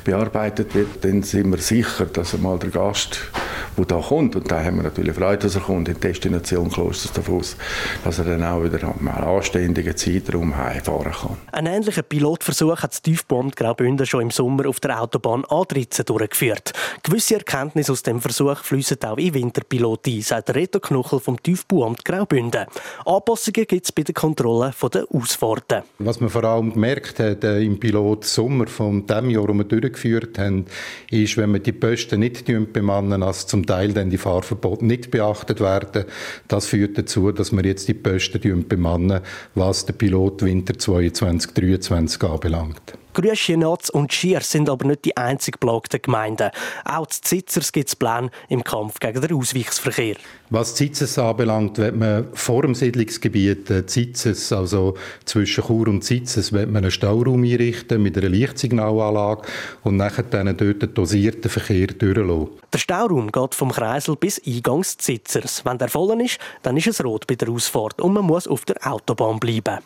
bearbeitet 0.04 0.76
wird, 0.76 1.04
dann 1.04 1.24
sind 1.24 1.50
wir 1.50 1.58
sicher, 1.58 2.06
dass 2.06 2.36
einmal 2.36 2.60
der 2.60 2.70
Gast, 2.70 3.05
next 3.06 3.55
der 3.78 3.86
da 3.86 4.00
kommt, 4.00 4.36
und 4.36 4.52
da 4.52 4.64
haben 4.64 4.78
wir 4.78 4.84
natürlich 4.84 5.16
Freude, 5.16 5.44
dass 5.44 5.56
er 5.56 5.62
kommt, 5.62 5.88
in 5.88 5.96
die 5.96 6.00
Destination 6.00 6.70
Klosters 6.70 7.14
Davos, 7.14 7.58
dass 8.04 8.20
er 8.20 8.26
dann 8.26 8.44
auch 8.44 8.64
wieder 8.64 8.82
einen 8.88 9.08
anständigen 9.08 9.96
Zeitraum 9.96 10.56
heimfahren 10.56 11.12
kann. 11.12 11.38
Ein 11.52 11.68
ähnlicher 11.68 12.02
Pilotversuch 12.02 12.82
hat 12.82 12.92
das 12.92 13.02
Tiefband 13.02 13.56
Graubünden 13.56 14.06
schon 14.06 14.22
im 14.22 14.32
Sommer 14.32 14.68
auf 14.68 14.80
der 14.80 15.02
Autobahn 15.02 15.44
A13 15.44 16.04
durchgeführt. 16.04 16.74
Gewisse 17.04 17.36
Erkenntnisse 17.36 17.92
aus 17.92 18.04
dem 18.04 18.22
Versuch 18.22 18.58
fließen 18.64 18.98
auch 19.04 19.18
in 19.18 19.34
Winterpilot 19.34 20.08
ein, 20.08 20.22
sagt 20.22 20.54
Reto 20.56 20.80
Knochel 20.80 21.20
vom 21.20 21.42
Tiefbauamt 21.42 22.04
Graubünden. 22.06 22.66
Anpassungen 23.06 23.66
gibt 23.68 23.86
es 23.86 23.92
bei 23.92 24.04
der 24.04 24.14
Kontrolle 24.14 24.74
der 24.94 25.06
Ausfahrten. 25.12 25.84
Was 26.00 26.20
man 26.20 26.30
vor 26.30 26.44
allem 26.44 26.74
gemerkt 26.74 27.20
hat 27.20 27.44
äh, 27.44 27.62
im 27.62 27.80
Pilot 27.80 28.26
Sommer 28.26 28.68
von 28.68 29.06
dem 29.06 29.30
Jahr, 29.30 29.48
das 29.48 29.58
wir 29.58 29.64
durchgeführt 29.64 30.38
haben, 30.38 30.66
ist, 31.10 31.38
wenn 31.38 31.52
man 31.52 31.64
die 31.64 31.72
Posten 31.72 32.20
nicht 32.20 32.46
bemannen, 32.46 33.24
als 33.24 33.48
zum 33.48 33.65
Teil 33.66 33.94
dann 33.94 34.10
die 34.10 34.18
Fahrverbote 34.18 34.86
nicht 34.86 35.12
beachtet 35.12 35.60
werden, 35.60 36.06
das 36.48 36.68
führt 36.68 36.98
dazu, 36.98 37.32
dass 37.32 37.52
wir 37.52 37.66
jetzt 37.66 37.88
die 37.88 37.94
Posten 37.94 38.68
bemannen, 38.68 39.22
was 39.54 39.86
der 39.86 39.94
Pilot 39.94 40.44
Winter 40.44 40.78
22, 40.78 41.54
23 41.54 42.24
anbelangt. 42.24 42.98
Grüschenatz 43.16 43.90
und 43.90 44.14
Schier 44.14 44.42
sind 44.42 44.70
aber 44.70 44.86
nicht 44.86 45.06
die 45.06 45.18
einzig 45.18 45.60
belagten 45.60 46.02
Gemeinden. 46.02 46.52
Auch 46.84 47.08
zu 47.08 47.22
Zitzers 47.22 47.72
gibt 47.72 47.88
es 47.88 47.96
Pläne 47.96 48.30
im 48.50 48.64
Kampf 48.64 49.00
gegen 49.00 49.22
den 49.22 49.34
Ausweichsverkehr. 49.34 50.18
Was 50.50 50.76
Zitzes 50.76 51.18
anbelangt, 51.18 51.78
wird 51.78 51.96
man 51.96 52.28
vor 52.34 52.62
dem 52.62 52.76
Siedlungsgebiet 52.76 53.70
äh, 53.72 53.86
Zitzes, 53.86 54.52
also 54.52 54.96
zwischen 55.24 55.64
Chur 55.64 55.88
und 55.88 56.04
Zitzes, 56.04 56.54
wird 56.54 56.70
man 56.70 56.84
einen 56.84 56.92
Stauraum 56.92 57.44
einrichten 57.44 58.04
mit 58.04 58.18
einer 58.18 58.30
Lichtsignalanlage 58.30 59.42
und 59.84 59.98
nachher 59.98 60.24
dann 60.24 60.56
dort 60.56 60.84
einen 60.84 60.94
dosierten 60.94 61.50
Verkehr 61.50 61.88
durchlassen. 61.88 62.50
Der 62.72 62.78
Stauraum 62.78 63.32
geht 63.32 63.56
vom 63.56 63.72
Kreisel 63.72 64.18
bis 64.18 64.42
Eingangs 64.46 64.98
Zitzers. 64.98 65.64
Wenn 65.64 65.78
der 65.78 65.88
voll 65.88 66.22
ist, 66.22 66.38
dann 66.62 66.78
ist 66.78 66.88
es 66.88 67.04
rot 67.04 67.26
bei 67.26 67.36
der 67.36 67.50
Ausfahrt 67.50 68.02
und 68.02 68.14
man 68.14 68.26
muss 68.26 68.48
auf 68.48 68.66
der 68.66 68.76
Autobahn 68.86 69.40
bleiben. 69.40 69.80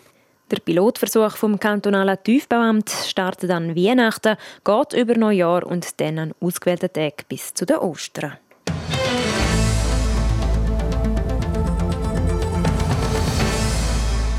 Der 0.51 0.59
Pilotversuch 0.59 1.37
vom 1.37 1.59
kantonalen 1.59 2.17
Tiefbauamt 2.23 2.89
startet 2.89 3.51
an 3.51 3.75
Weihnachten, 3.75 4.35
geht 4.65 4.93
über 4.93 5.15
Neujahr 5.15 5.63
und 5.63 6.01
dann 6.01 6.17
an 6.17 6.33
ausgewählten 6.39 6.91
Tagen 6.91 7.25
bis 7.27 7.53
zu 7.53 7.67
den 7.67 7.77
Ostern. 7.77 8.37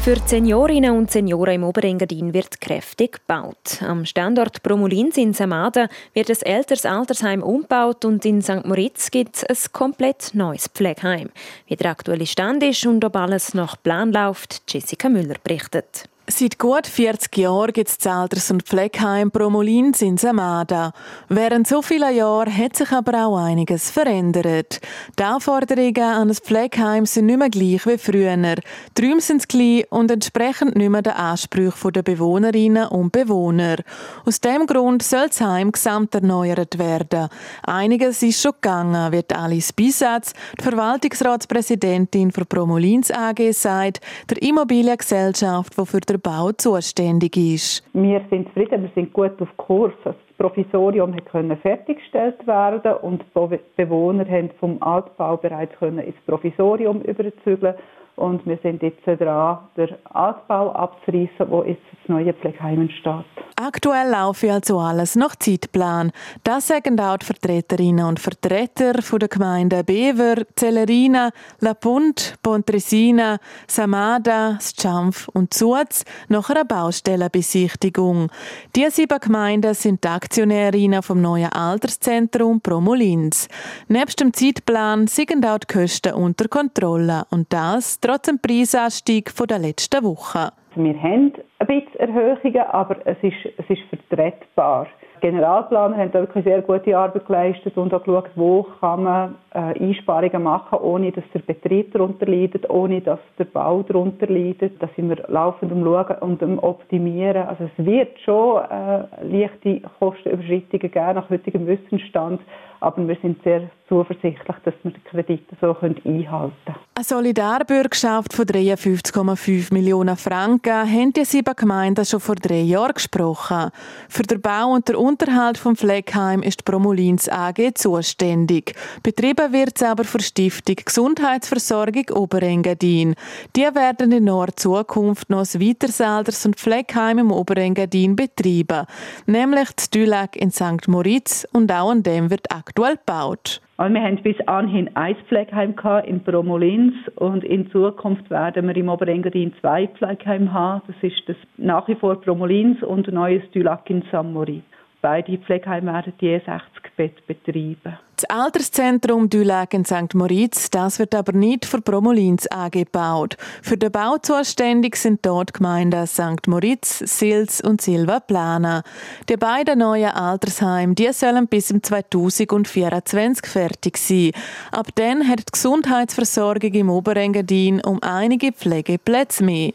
Für 0.03 0.17
Seniorinnen 0.25 0.97
und 0.97 1.11
Senioren 1.11 1.57
im 1.57 1.65
Oberengadin 1.65 2.33
wird 2.33 2.59
kräftig 2.59 3.21
gebaut. 3.21 3.83
Am 3.83 4.07
Standort 4.07 4.63
Promulins 4.63 5.19
in 5.19 5.35
Samada 5.35 5.89
wird 6.15 6.31
ein 6.31 6.41
älteres 6.41 6.87
Altersheim 6.87 7.43
umgebaut 7.43 8.07
und 8.07 8.25
in 8.25 8.41
St. 8.41 8.65
Moritz 8.65 9.11
gibt 9.11 9.37
es 9.37 9.45
ein 9.45 9.73
komplett 9.75 10.31
neues 10.33 10.69
Pflegeheim. 10.69 11.29
Wie 11.67 11.77
der 11.77 11.91
aktuelle 11.91 12.25
Stand 12.25 12.63
ist 12.63 12.87
und 12.87 13.05
ob 13.05 13.15
alles 13.15 13.53
nach 13.53 13.77
Plan 13.83 14.11
läuft, 14.11 14.63
Jessica 14.73 15.11
Müller 15.11 15.37
berichtet. 15.45 16.09
Seit 16.31 16.61
gut 16.61 16.87
40 16.87 17.37
Jahren 17.39 17.73
gibt 17.73 17.89
es 17.89 17.99
das 17.99 18.13
Alters- 18.13 18.53
und 18.53 18.63
Pflegeheim 18.63 19.33
Promolins 19.33 20.01
in 20.01 20.17
Samada. 20.17 20.93
Während 21.29 21.67
so 21.67 21.83
vielen 21.83 22.15
Jahren 22.15 22.57
hat 22.57 22.77
sich 22.77 22.93
aber 22.93 23.27
auch 23.27 23.37
einiges 23.37 23.91
verändert. 23.91 24.81
Die 25.19 25.23
Anforderungen 25.25 25.99
an 25.99 26.29
das 26.29 26.39
Pflegeheim 26.39 27.05
sind 27.05 27.27
nicht 27.27 27.39
mehr 27.39 27.51
gleich 27.51 27.85
wie 27.85 27.99
früher. 27.99 28.37
Die 28.37 29.03
Räume 29.05 29.21
sind 29.21 29.49
klein 29.49 29.83
und 29.91 30.11
entsprechend 30.11 30.77
nicht 30.77 30.89
mehr 30.89 31.03
den 31.03 31.15
Ansprüchen 31.15 31.93
der 31.93 32.03
Bewohnerinnen 32.03 32.87
und 32.89 33.11
Bewohner. 33.11 33.79
Aus 34.25 34.41
dem 34.41 34.67
Grund 34.67 35.03
soll 35.03 35.29
das 35.29 35.41
Heim 35.41 35.73
gesamt 35.73 36.15
erneuert 36.15 36.79
werden. 36.79 37.29
Einiges 37.65 38.23
ist 38.23 38.41
schon 38.41 38.53
gegangen, 38.53 39.11
wird 39.11 39.35
Alice 39.35 39.73
Bisatz, 39.73 40.33
die 40.59 40.63
Verwaltungsratspräsidentin 40.63 42.31
für 42.31 42.45
Promolins 42.45 43.11
AG, 43.11 43.53
sagt, 43.53 44.01
der 44.29 44.41
Immobiliengesellschaft, 44.41 45.77
die 45.77 45.87
für 45.87 46.01
den 46.01 46.20
Bau 46.21 46.53
zuständig 46.53 47.37
ist. 47.37 47.85
Wir 47.93 48.23
sind 48.31 48.47
zufrieden, 48.49 48.83
wir 48.83 48.91
sind 48.95 49.13
gut 49.13 49.41
auf 49.41 49.49
Kurs. 49.57 49.93
Das 50.05 50.15
Provisorium 50.39 51.15
konnte 51.31 51.57
fertiggestellt 51.57 52.47
werden 52.47 52.95
und 53.03 53.23
die 53.35 53.59
Bewohner 53.77 54.27
haben 54.27 54.51
vom 54.59 54.83
Altbau 54.83 55.37
bereits 55.37 55.75
ins 55.81 56.17
Provisorium 56.27 57.03
überzügeln 57.03 57.75
und 58.21 58.45
wir 58.47 58.59
sind 58.63 58.83
jetzt 58.83 59.07
dran, 59.07 59.59
den 59.77 59.89
Altbau 60.13 60.73
abzureißen, 60.73 61.49
wo 61.49 61.65
jetzt 61.65 61.83
das 61.91 62.09
neue 62.09 62.35
Pflegeheim 62.35 62.83
entsteht. 62.83 63.25
Aktuell 63.57 64.11
laufe 64.11 64.53
also 64.53 64.79
alles 64.79 65.17
nach 65.17 65.37
Zeitplan. 65.37 66.13
Das 66.45 66.69
sagen 66.69 67.01
auch 67.01 67.17
die 67.17 67.27
Vertreterinnen 67.27 68.07
und 68.07 68.21
Vertreter 68.21 68.93
der 68.93 69.29
Gemeinden 69.29 69.85
Bever, 69.85 70.43
Zellerina, 70.55 71.31
La 71.61 71.75
Punt, 71.75 72.37
Pontresina, 72.43 73.39
Samada, 73.67 74.59
Schanf 74.61 75.29
und 75.29 75.53
Zuz 75.53 76.05
nach 76.29 76.49
einer 76.51 76.65
Baustellenbesichtigung. 76.65 78.31
Diese 78.77 78.91
sieben 78.91 79.19
Gemeinden 79.19 79.75
sind 79.75 80.05
die 80.05 80.09
Aktionärinnen 80.09 81.03
vom 81.03 81.21
neuen 81.21 81.53
Alterszentrum 81.53 82.61
Promolins. 82.61 83.49
Nebst 83.89 84.21
dem 84.21 84.33
Zeitplan 84.33 85.07
sind 85.07 85.47
auch 85.47 85.59
die 85.59 85.67
Kosten 85.67 86.15
unter 86.15 86.49
Kontrolle 86.49 87.25
und 87.31 87.53
das 87.53 88.01
trotz 88.11 88.27
dem 88.27 88.41
Preisanstieg 88.41 89.31
der 89.49 89.59
letzten 89.61 90.03
Woche. 90.03 90.51
Wir 90.75 91.01
haben 91.01 91.33
ein 91.61 91.67
bisschen 91.67 92.01
Erhöhungen, 92.01 92.63
aber 92.73 93.07
es 93.07 93.17
ist, 93.23 93.37
es 93.57 93.71
ist 93.71 93.83
vertretbar. 93.89 94.89
Die 95.23 95.37
haben 95.37 96.13
da 96.13 96.21
wirklich 96.21 96.45
sehr 96.45 96.63
gute 96.63 96.97
Arbeit 96.97 97.27
geleistet 97.27 97.77
und 97.77 97.93
auch 97.93 98.03
geschaut, 98.03 98.31
wo 98.35 98.67
kann 98.81 99.03
man 99.03 99.35
äh, 99.53 99.59
Einsparungen 99.59 100.43
machen, 100.43 100.79
ohne 100.79 101.13
dass 101.13 101.25
der 101.35 101.41
Betrieb 101.41 101.93
darunter 101.93 102.27
leidet, 102.27 102.69
ohne 102.71 103.01
dass 103.01 103.19
der 103.39 103.45
Bau 103.45 103.83
darunter 103.83 104.27
leidet. 104.27 104.81
Da 104.81 104.89
sind 104.97 105.09
wir 105.09 105.25
laufend 105.29 105.73
am 105.73 105.83
Schauen 105.85 106.17
und 106.21 106.43
am 106.43 106.59
Optimieren. 106.59 107.49
Also 107.49 107.65
es 107.65 107.85
wird 107.85 108.19
schon 108.21 108.63
äh, 108.63 109.05
leichte 109.23 109.81
Kostenüberschreitungen 109.99 110.91
geben 110.91 111.15
nach 111.15 111.31
heutigem 111.31 111.67
Wissensstand, 111.67 112.41
aber 112.81 113.07
wir 113.07 113.17
sind 113.21 113.43
sehr 113.43 113.71
zuversichtlich, 113.89 114.57
dass 114.65 114.75
wir 114.83 114.93
die 114.93 115.01
Kredite 115.01 115.57
so 115.61 115.77
einhalten 115.81 116.03
können. 116.03 116.77
Eine 116.95 117.05
Solidarbürgschaft 117.05 118.33
von 118.33 118.45
53,5 118.45 119.75
Millionen 119.75 120.17
Franken 120.17 120.73
haben 120.73 121.13
die 121.13 121.25
sieben 121.25 121.55
Gemeinden 121.55 122.05
schon 122.05 122.21
vor 122.21 122.37
drei 122.37 122.61
Jahren 122.61 122.95
gesprochen. 122.95 123.71
Für 124.09 124.23
den 124.23 124.41
Bau 124.41 124.73
und 124.73 124.89
den 124.89 124.97
Unterhalt 125.11 125.59
vom 125.59 125.75
Fleckheim 125.75 126.41
ist 126.41 126.61
die 126.61 126.71
Promolins 126.71 127.29
AG 127.29 127.75
zuständig. 127.75 128.75
Betrieben 129.03 129.53
wird 129.53 129.73
es 129.75 129.83
aber 129.83 130.05
für 130.05 130.21
Stiftung 130.21 130.77
Gesundheitsversorgung 130.85 132.05
Oberengadin. 132.15 133.17
Die 133.57 133.63
werden 133.63 134.13
in 134.13 134.23
naher 134.27 134.55
Zukunft 134.55 135.29
noch 135.29 135.41
ein 135.41 135.61
weiteres 135.61 136.01
Alters- 136.01 136.47
und 136.47 136.61
Fleckheim 136.61 137.19
im 137.19 137.33
Oberengadin 137.33 138.15
betrieben, 138.15 138.87
nämlich 139.27 139.69
die 139.73 139.99
Dülag 139.99 140.37
in 140.37 140.53
St. 140.53 140.87
Moritz 140.87 141.45
und 141.53 141.73
auch 141.73 141.91
an 141.91 142.05
dem 142.05 142.31
wird 142.31 142.53
aktuell 142.53 142.95
gebaut. 142.95 143.61
Also 143.79 143.93
wir 143.93 144.03
haben 144.03 144.23
bis 144.23 144.37
anhin 144.47 144.95
ein 144.95 145.17
Pflegeheim 145.27 145.75
in 146.07 146.23
Promolins 146.23 146.95
und 147.17 147.43
in 147.43 147.69
Zukunft 147.73 148.31
werden 148.31 148.69
wir 148.69 148.77
im 148.77 148.89
Oberengadin 148.89 149.55
zwei 149.61 149.89
Pflegeheim 149.89 150.53
haben. 150.53 150.83
Das 150.87 150.97
ist 151.03 151.21
das 151.27 151.37
nach 151.57 151.89
wie 151.89 151.97
vor 151.97 152.21
Promolins 152.21 152.81
und 152.85 153.09
ein 153.09 153.15
neues 153.15 153.43
Dülac 153.51 153.91
in 153.91 154.05
Samori. 154.13 154.63
Beide 155.03 155.39
Pflegeheime 155.39 156.05
je 156.19 156.41
60 156.45 156.97
Bett 156.97 157.27
betreiben. 157.27 157.99
Das 158.17 158.29
Alterszentrum 158.29 159.31
Dülag 159.31 159.73
in 159.73 159.87
St. 159.87 160.15
Moritz, 160.15 160.69
das 160.69 160.99
wird 160.99 161.15
aber 161.15 161.33
nicht 161.33 161.65
für 161.65 161.81
Promolins 161.81 162.47
AG 162.53 162.73
gebaut. 162.73 163.39
Für 163.63 163.79
den 163.79 163.91
Bau 163.91 164.19
zuständig 164.21 164.97
sind 164.97 165.25
dort 165.25 165.55
Gemeinden 165.55 166.07
St. 166.07 166.47
Moritz, 166.47 166.99
Sils 166.99 167.63
und 167.63 167.81
Silva 167.81 168.21
Plana. 168.21 168.83
Die 169.31 169.39
beiden 169.39 169.79
neuen 169.79 170.11
Altersheime, 170.11 170.95
die 170.95 171.11
sollen 171.15 171.47
bis 171.47 171.71
im 171.71 171.83
2024 171.83 173.47
fertig 173.47 173.97
sein. 173.97 174.33
Ab 174.71 174.89
dann 174.97 175.27
hat 175.27 175.39
die 175.39 175.53
Gesundheitsversorgung 175.53 176.75
im 176.75 176.91
Oberengadin 176.91 177.81
um 177.81 178.03
einige 178.03 178.53
Pflegeplätze 178.53 179.45
mehr. 179.45 179.73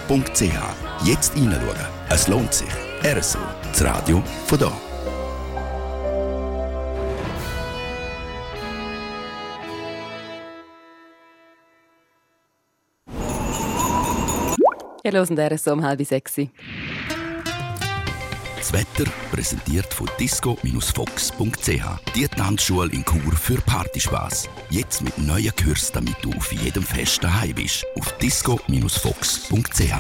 Jetzt 1.05 1.37
reinschauen. 1.37 1.87
Es 2.11 2.29
lohnt 2.29 2.53
sich. 2.53 2.69
RSO, 3.03 3.39
das 3.73 3.83
Radio 3.83 4.23
von 4.47 4.59
da. 4.59 4.90
Ihr 15.03 15.13
hört 15.13 15.31
RSO 15.31 15.73
um 15.73 15.83
halb 15.85 16.05
sechs. 16.05 16.35
Das 18.57 18.73
Wetter 18.75 19.11
präsentiert 19.33 19.93
von 19.93 20.09
disco-fox.ch. 20.19 22.15
Die 22.15 22.29
Tanzschule 22.29 22.93
in 22.93 23.05
Chur 23.05 23.33
für 23.33 23.61
Partyspaß. 23.63 24.49
Jetzt 24.69 25.03
mit 25.03 25.17
neuen 25.17 25.53
Kursen, 25.57 25.95
damit 25.95 26.17
du 26.23 26.31
auf 26.33 26.53
jedem 26.53 26.83
Fest 26.83 27.25
daheim 27.25 27.55
bist. 27.55 27.87
Auf 27.97 28.13
disco-fox.ch. 28.19 29.95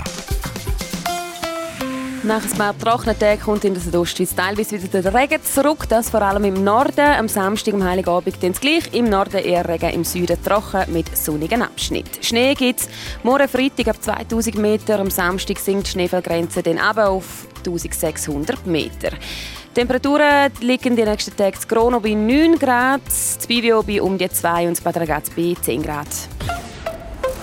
Nach 2.23 2.45
ein 2.45 2.51
paar 2.51 2.79
trockenen 2.79 3.19
Tagen 3.19 3.41
kommt 3.41 3.65
in 3.65 3.73
der 3.73 3.83
Südostschweiz 3.83 4.35
teilweise 4.35 4.83
wieder 4.83 5.01
der 5.01 5.15
Regen 5.15 5.43
zurück. 5.43 5.89
Das 5.89 6.11
vor 6.11 6.21
allem 6.21 6.45
im 6.45 6.63
Norden. 6.63 7.01
Am 7.01 7.29
Samstag, 7.29 7.73
am 7.73 7.83
Heiligabend 7.83 8.43
dann 8.43 8.53
gleich. 8.53 8.93
Im 8.93 9.09
Norden 9.09 9.39
eher 9.39 9.67
Regen, 9.67 9.89
im 9.89 10.05
Süden 10.05 10.37
trocken 10.45 10.93
mit 10.93 11.17
sonnigen 11.17 11.63
Abschnitt. 11.63 12.23
Schnee 12.23 12.53
gibt 12.55 12.81
es 12.81 12.89
morgen 13.23 13.49
Freitag 13.49 13.89
ab 13.89 14.03
2000 14.03 14.59
Meter. 14.59 14.99
Am 14.99 15.09
Samstag 15.09 15.59
sinkt 15.59 15.87
die 15.87 15.93
Schneefallgrenze 15.93 16.63
dann 16.63 16.77
aber 16.77 17.09
auf 17.09 17.47
1600 17.65 18.67
Meter. 18.67 19.13
Die 19.13 19.75
Temperaturen 19.75 20.53
liegen 20.61 20.97
die 20.97 21.05
nächsten 21.05 21.35
Tage 21.35 21.59
zu 21.59 21.67
Grono 21.69 22.01
bei 22.01 22.13
9 22.13 22.59
Grad, 22.59 23.01
zu 23.11 23.49
Bivio 23.49 23.83
bei 23.83 24.03
um 24.03 24.19
die 24.19 24.29
2 24.29 24.69
und 24.69 24.77
zu 24.77 24.83
Bad 24.83 24.99
bei 25.35 25.57
10 25.59 25.83
Grad. 25.83 26.09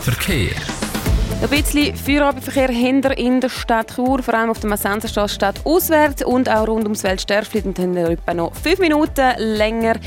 Verkehr. 0.01 0.86
Ein 1.39 1.49
bisschen 1.49 1.95
Feierabendverkehr 1.95 2.69
hinter 2.69 3.15
in 3.15 3.39
der 3.39 3.49
Stadt 3.49 3.93
Chur, 3.95 4.23
vor 4.23 4.33
allem 4.33 4.49
auf 4.49 4.59
der 4.59 4.71
Massenserstraße 4.71 5.35
Stadt 5.35 5.61
auswärts 5.65 6.25
und 6.25 6.49
auch 6.49 6.67
rund 6.67 6.85
ums 6.85 7.03
Weltstörfli. 7.03 7.61
Und 7.61 7.77
dann 7.77 7.95
etwa 7.95 8.33
noch 8.33 8.55
fünf 8.55 8.79
Minuten 8.79 9.37
länger. 9.37 9.97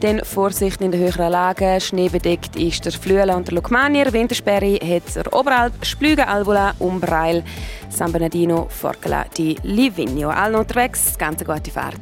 Dann 0.00 0.24
Vorsicht 0.24 0.80
in 0.80 0.90
den 0.90 0.98
höheren 0.98 1.30
Lagen. 1.30 1.78
Schneebedeckt 1.78 2.56
ist 2.56 2.86
der 2.86 2.92
Flüela 2.92 3.36
und 3.36 3.48
der 3.48 3.56
Lukmanier. 3.56 4.14
Wintersperre 4.14 4.76
hat 4.76 5.14
der 5.14 5.30
Oberalp, 5.34 5.84
Splüge, 5.84 6.26
Albula, 6.26 6.72
Umbreil, 6.78 7.44
San 7.90 8.10
Bernardino, 8.10 8.66
Forcala, 8.70 9.26
di 9.36 9.56
Livigno. 9.64 10.30
Allen 10.30 10.54
unterwegs, 10.54 11.18
ganz 11.18 11.44
gute 11.44 11.70
Fahrt. 11.70 12.00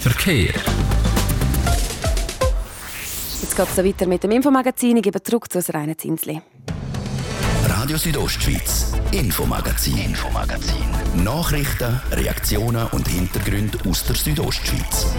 Verkehr. 0.00 0.54
Jetzt 3.40 3.56
geht 3.56 3.68
es 3.68 3.84
weiter 3.84 4.06
mit 4.06 4.24
dem 4.24 4.32
Infomagazin. 4.32 4.96
Ich 4.96 5.02
gebe 5.04 5.22
zurück 5.22 5.50
zu 5.50 5.60
Rainer 5.72 5.96
Zinsli. 5.96 6.42
Radio 7.90 7.98
Südostschweiz, 7.98 8.92
Infomagazin. 9.10 9.98
Infomagazin. 9.98 11.24
Nachrichten, 11.24 12.00
Reaktionen 12.12 12.86
und 12.92 13.08
Hintergründe 13.08 13.78
aus 13.88 14.04
der 14.04 14.14
Südostschweiz. 14.14 15.12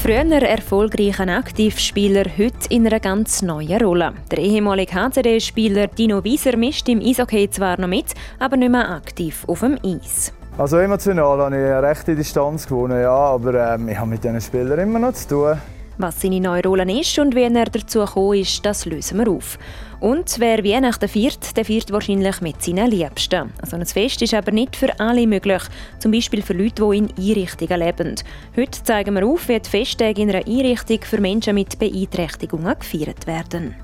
Früher 0.00 0.42
erfolgreicher 0.42 1.28
Aktivspieler, 1.28 2.24
heute 2.38 2.56
in 2.70 2.86
einer 2.86 2.98
ganz 2.98 3.42
neuen 3.42 3.78
Rolle. 3.82 4.14
Der 4.30 4.38
ehemalige 4.38 4.94
HCD-Spieler 4.94 5.88
Dino 5.88 6.24
Wieser 6.24 6.56
mischt 6.56 6.88
im 6.88 7.02
Eishockey 7.02 7.50
zwar 7.50 7.78
noch 7.78 7.88
mit, 7.88 8.14
aber 8.38 8.56
nicht 8.56 8.70
mehr 8.70 8.90
aktiv 8.90 9.44
auf 9.46 9.60
dem 9.60 9.78
Eis. 9.84 10.32
Also 10.56 10.78
emotional 10.78 11.40
habe 11.40 11.56
ich 11.56 11.64
eine 11.64 11.82
rechte 11.82 12.14
Distanz 12.14 12.68
gewonnen, 12.68 13.00
ja, 13.00 13.10
aber 13.10 13.74
ähm, 13.74 13.88
ich 13.88 13.98
habe 13.98 14.10
mit 14.10 14.22
diesen 14.22 14.40
Spielern 14.40 14.78
immer 14.78 15.00
noch 15.00 15.12
zu 15.12 15.28
tun. 15.28 15.58
Was 15.98 16.20
seine 16.20 16.40
neue 16.40 16.62
Rolle 16.62 17.00
ist 17.00 17.18
und 17.18 17.34
wie 17.34 17.42
er 17.42 17.64
dazu 17.64 18.00
gekommen 18.00 18.38
ist, 18.38 18.64
das 18.64 18.84
lösen 18.84 19.18
wir 19.18 19.28
auf. 19.32 19.58
Und 19.98 20.38
wer 20.38 20.64
Weihnachten 20.64 21.08
feiert, 21.08 21.56
der 21.56 21.64
feiert 21.64 21.90
wahrscheinlich 21.90 22.40
mit 22.40 22.62
seinen 22.62 22.88
Liebsten. 22.88 23.52
Also 23.60 23.76
ein 23.76 23.86
Fest 23.86 24.22
ist 24.22 24.34
aber 24.34 24.52
nicht 24.52 24.76
für 24.76 24.98
alle 25.00 25.26
möglich, 25.26 25.62
zum 25.98 26.12
Beispiel 26.12 26.42
für 26.42 26.52
Leute, 26.52 26.88
die 26.88 26.98
in 26.98 27.10
Einrichtungen 27.16 27.80
leben. 27.80 28.14
Heute 28.56 28.82
zeigen 28.84 29.14
wir 29.14 29.26
auf, 29.26 29.48
wie 29.48 29.58
die 29.58 29.70
Festtage 29.70 30.22
in 30.22 30.30
einer 30.30 30.46
Einrichtung 30.46 31.00
für 31.02 31.20
Menschen 31.20 31.54
mit 31.54 31.78
Beeinträchtigungen 31.80 32.78
gefeiert 32.78 33.26
werden. 33.26 33.74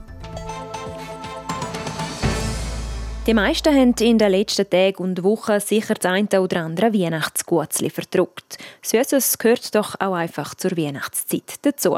Die 3.30 3.34
meisten 3.34 3.72
haben 3.72 3.94
in 4.00 4.18
den 4.18 4.32
letzten 4.32 4.68
Tagen 4.68 5.04
und 5.04 5.22
Wochen 5.22 5.60
sicher 5.60 5.94
das 5.94 6.10
eine 6.10 6.42
oder 6.42 6.64
andere 6.64 6.92
Weihnachtsgutzli 6.92 7.88
verdruckt. 7.88 8.58
Süßes 8.82 9.38
gehört 9.38 9.72
doch 9.76 9.94
auch 10.00 10.14
einfach 10.14 10.56
zur 10.56 10.76
Weihnachtszeit 10.76 11.54
dazu. 11.62 11.96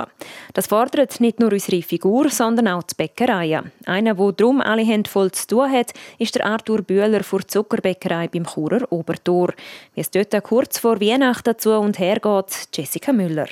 Das 0.53 0.67
fordert 0.67 1.23
nicht 1.23 1.41
nur 1.41 1.51
unsere 1.51 1.81
Figur, 1.81 2.29
sondern 2.29 2.69
auch 2.69 2.83
die 2.83 2.97
Bäckereien. 2.97 3.73
Einer, 3.87 4.15
der 4.15 4.33
darum 4.33 4.61
alle 4.61 4.83
Hände 4.83 5.09
voll 5.09 5.33
zu 5.33 5.47
tun 5.47 5.73
hat, 5.73 5.95
ist 6.19 6.35
der 6.35 6.45
Arthur 6.45 6.83
Bühler 6.83 7.25
vor 7.25 7.49
Zuckerbäckerei 7.49 8.29
beim 8.29 8.45
Churer 8.45 8.93
Obertor. 8.93 9.55
Wie 9.95 10.03
es 10.03 10.11
dort 10.11 10.39
kurz 10.45 10.81
vor 10.81 11.01
Weihnachten 11.01 11.59
zu 11.59 11.73
und 11.79 11.99
her 11.99 12.21
geht, 12.21 12.69
Jessica 12.75 13.11
Müller. 13.11 13.49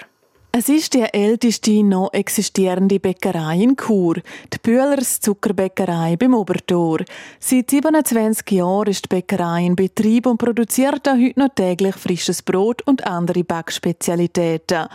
Es 0.52 0.68
ist 0.68 0.94
die 0.94 1.02
älteste 1.02 1.84
noch 1.84 2.12
existierende 2.12 2.98
Bäckerei 2.98 3.62
in 3.62 3.76
Chur, 3.76 4.16
die 4.52 4.58
Bühlers 4.60 5.20
Zuckerbäckerei 5.20 6.16
beim 6.16 6.34
Obertor. 6.34 6.98
Seit 7.38 7.70
27 7.70 8.50
Jahren 8.50 8.88
ist 8.88 9.04
die 9.04 9.14
Bäckerei 9.14 9.64
in 9.64 9.76
Betrieb 9.76 10.26
und 10.26 10.38
produziert 10.38 11.08
auch 11.08 11.14
heute 11.14 11.38
noch 11.38 11.54
täglich 11.54 11.94
frisches 11.94 12.42
Brot 12.42 12.82
und 12.82 13.06
andere 13.06 13.44
Backspezialitäten. 13.44 14.88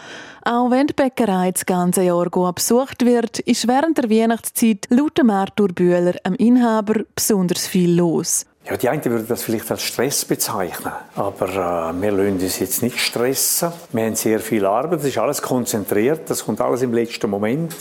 Auch 0.43 0.71
wenn 0.71 0.87
die 0.87 0.93
Bäckerei 0.93 1.51
das 1.51 1.65
ganze 1.65 2.03
Jahr 2.03 2.29
gut 2.29 2.55
besucht 2.55 3.05
wird, 3.05 3.39
ist 3.39 3.65
während 3.65 3.97
der 3.97 4.09
Weihnachtszeit 4.09 4.87
laut 4.89 5.17
Arthur 5.25 5.69
Bühler, 5.69 6.15
am 6.25 6.35
Inhaber, 6.35 7.05
besonders 7.15 7.65
viel 7.65 7.95
los. 7.95 8.45
Ja, 8.67 8.77
die 8.77 8.89
einen 8.89 9.05
würden 9.05 9.27
das 9.27 9.43
vielleicht 9.43 9.69
als 9.69 9.83
Stress 9.83 10.25
bezeichnen, 10.25 10.91
aber 11.15 11.49
äh, 11.49 12.01
wir 12.01 12.11
lassen 12.11 12.41
uns 12.41 12.57
jetzt 12.59 12.81
nicht 12.81 12.99
stressen. 12.99 13.71
Wir 13.91 14.05
haben 14.05 14.15
sehr 14.15 14.39
viel 14.39 14.65
Arbeit, 14.65 15.01
es 15.01 15.05
ist 15.05 15.19
alles 15.19 15.43
konzentriert, 15.43 16.27
das 16.31 16.45
kommt 16.45 16.59
alles 16.61 16.81
im 16.81 16.91
letzten 16.91 17.29
Moment. 17.29 17.75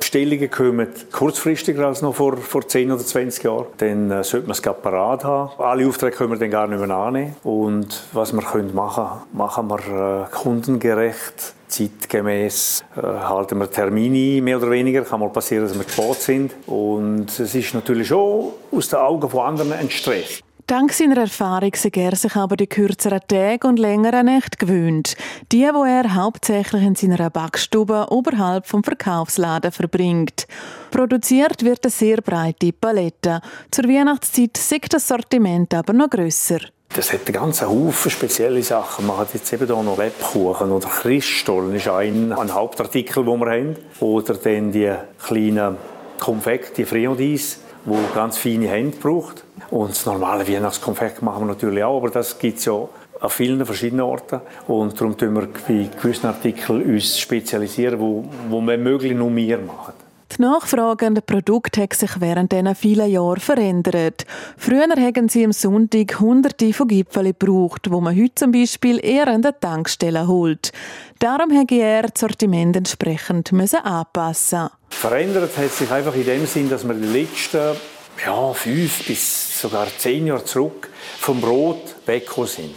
Bestellungen 0.00 0.50
kommen 0.50 0.88
kurzfristiger 1.12 1.86
als 1.86 2.02
noch 2.02 2.14
vor, 2.14 2.36
vor 2.36 2.66
10 2.66 2.90
oder 2.90 3.04
20 3.04 3.44
Jahren. 3.44 3.66
Dann 3.78 4.10
äh, 4.10 4.24
sollte 4.24 4.46
man 4.46 4.52
es 4.52 4.62
gerade 4.62 4.80
parat 4.80 5.24
haben. 5.24 5.50
Alle 5.62 5.86
Aufträge 5.86 6.16
können 6.16 6.32
wir 6.32 6.38
dann 6.38 6.50
gar 6.50 6.66
nicht 6.66 6.80
mehr 6.84 6.96
annehmen. 6.96 7.36
Und 7.44 8.02
was 8.12 8.32
wir 8.32 8.42
können 8.42 8.74
machen 8.74 9.06
machen 9.32 9.68
wir 9.68 10.26
äh, 10.26 10.36
kundengerecht 10.36 11.54
zeitgemäß 11.70 12.84
äh, 12.96 13.00
halten 13.00 13.58
wir 13.58 13.70
Termine 13.70 14.42
mehr 14.42 14.58
oder 14.58 14.70
weniger. 14.70 15.02
Kann 15.02 15.20
mal 15.20 15.30
passieren, 15.30 15.64
dass 15.64 15.76
wir 15.76 15.88
spät 15.88 16.20
sind. 16.20 16.52
Und 16.66 17.38
es 17.38 17.54
ist 17.54 17.74
natürlich 17.74 18.08
schon 18.08 18.52
aus 18.72 18.88
den 18.88 18.98
Augen 18.98 19.28
von 19.28 19.46
anderen 19.46 19.72
ein 19.72 19.90
Stress. 19.90 20.42
Dank 20.70 20.92
seiner 20.92 21.16
Erfahrung 21.16 21.72
sei 21.74 21.90
er 21.96 22.14
sich 22.14 22.36
aber 22.36 22.54
die 22.54 22.68
kürzeren 22.68 23.18
Tage 23.26 23.66
und 23.66 23.80
längeren 23.80 24.26
Nächte 24.26 24.56
gewöhnt. 24.56 25.16
Die, 25.50 25.64
wo 25.64 25.82
er 25.82 26.14
hauptsächlich 26.14 26.84
in 26.84 26.94
seiner 26.94 27.28
Backstube 27.28 28.06
oberhalb 28.10 28.68
vom 28.68 28.84
Verkaufsladen 28.84 29.72
verbringt. 29.72 30.46
Produziert 30.92 31.64
wird 31.64 31.84
eine 31.84 31.90
sehr 31.90 32.18
breite 32.18 32.70
Palette. 32.72 33.40
Zur 33.72 33.88
Weihnachtszeit 33.88 34.56
sieht 34.56 34.94
das 34.94 35.08
Sortiment 35.08 35.74
aber 35.74 35.92
noch 35.92 36.08
grösser. 36.08 36.60
Das 36.94 37.12
hat 37.12 37.26
einen 37.26 37.34
ganzen 37.34 37.68
Haufen 37.68 38.12
spezielle 38.12 38.62
Sachen. 38.62 39.08
Man 39.08 39.16
hat 39.16 39.34
jetzt 39.34 39.52
eben 39.52 39.66
hier 39.66 39.82
noch 39.82 39.98
Lebkuchen 39.98 40.70
oder 40.70 40.86
Christstollen 40.86 41.74
ist 41.74 41.88
ein, 41.88 42.32
ein 42.32 42.54
Hauptartikel, 42.54 43.24
den 43.24 43.40
wir 43.40 43.50
haben. 43.50 43.76
Oder 43.98 44.34
dann 44.34 44.70
die 44.70 44.94
kleinen 45.20 45.78
Konfekte, 46.20 46.74
die 46.76 46.84
Friandis, 46.84 47.58
die 47.86 48.14
ganz 48.14 48.38
feine 48.38 48.68
Hände 48.68 48.96
braucht. 48.98 49.42
Und 49.70 49.90
das 49.90 50.04
normale 50.04 50.46
Weihnachtskonfekt 50.48 51.22
machen 51.22 51.42
wir 51.42 51.54
natürlich 51.54 51.84
auch, 51.84 51.98
aber 51.98 52.10
das 52.10 52.38
gibt 52.38 52.58
es 52.58 52.64
ja 52.64 52.88
an 53.20 53.30
vielen 53.30 53.64
verschiedenen 53.64 54.02
Orten. 54.02 54.40
Und 54.66 55.00
darum 55.00 55.16
tun 55.16 55.34
wir 55.34 55.48
bei 55.68 55.88
gewissen 56.00 56.26
Artikeln 56.26 56.82
uns 56.82 57.18
spezialisieren, 57.18 58.00
wo, 58.00 58.24
wo 58.48 58.60
wir 58.60 58.78
möglich 58.78 59.14
nur 59.14 59.34
wir 59.34 59.58
machen. 59.58 59.94
Die 60.36 60.42
Nachfrage 60.42 61.06
an 61.06 61.16
den 61.16 61.24
Produkten 61.24 61.82
hat 61.82 61.92
sich 61.92 62.20
während 62.20 62.52
diesen 62.52 62.74
vielen 62.76 63.10
Jahren 63.10 63.40
verändert. 63.40 64.24
Früher 64.56 64.88
haben 64.88 65.28
sie 65.28 65.44
am 65.44 65.52
Sonntag 65.52 66.20
hunderte 66.20 66.72
von 66.72 66.86
Gipfeln 66.86 67.34
gebraucht, 67.36 67.90
wo 67.90 68.00
man 68.00 68.16
heute 68.16 68.36
zum 68.36 68.52
Beispiel 68.52 69.04
eher 69.04 69.26
an 69.26 69.42
der 69.42 69.58
Tankstelle 69.58 70.28
holt. 70.28 70.70
Darum 71.18 71.48
musste 71.48 71.74
er 71.74 72.02
das 72.02 72.20
Sortiment 72.20 72.76
entsprechend 72.76 73.52
anpassen. 73.52 74.68
Verändert 74.90 75.56
hat 75.56 75.72
sich 75.72 75.90
einfach 75.90 76.14
in 76.14 76.24
dem 76.24 76.46
Sinn, 76.46 76.70
dass 76.70 76.86
wir 76.86 76.94
die 76.94 77.06
letzten 77.06 77.76
ja, 78.24 78.52
fünf 78.52 79.06
bis 79.06 79.60
sogar 79.60 79.86
zehn 79.98 80.26
Jahre 80.26 80.44
zurück 80.44 80.88
vom 81.18 81.40
Brot 81.40 81.96
weggekommen 82.06 82.48
sind. 82.48 82.74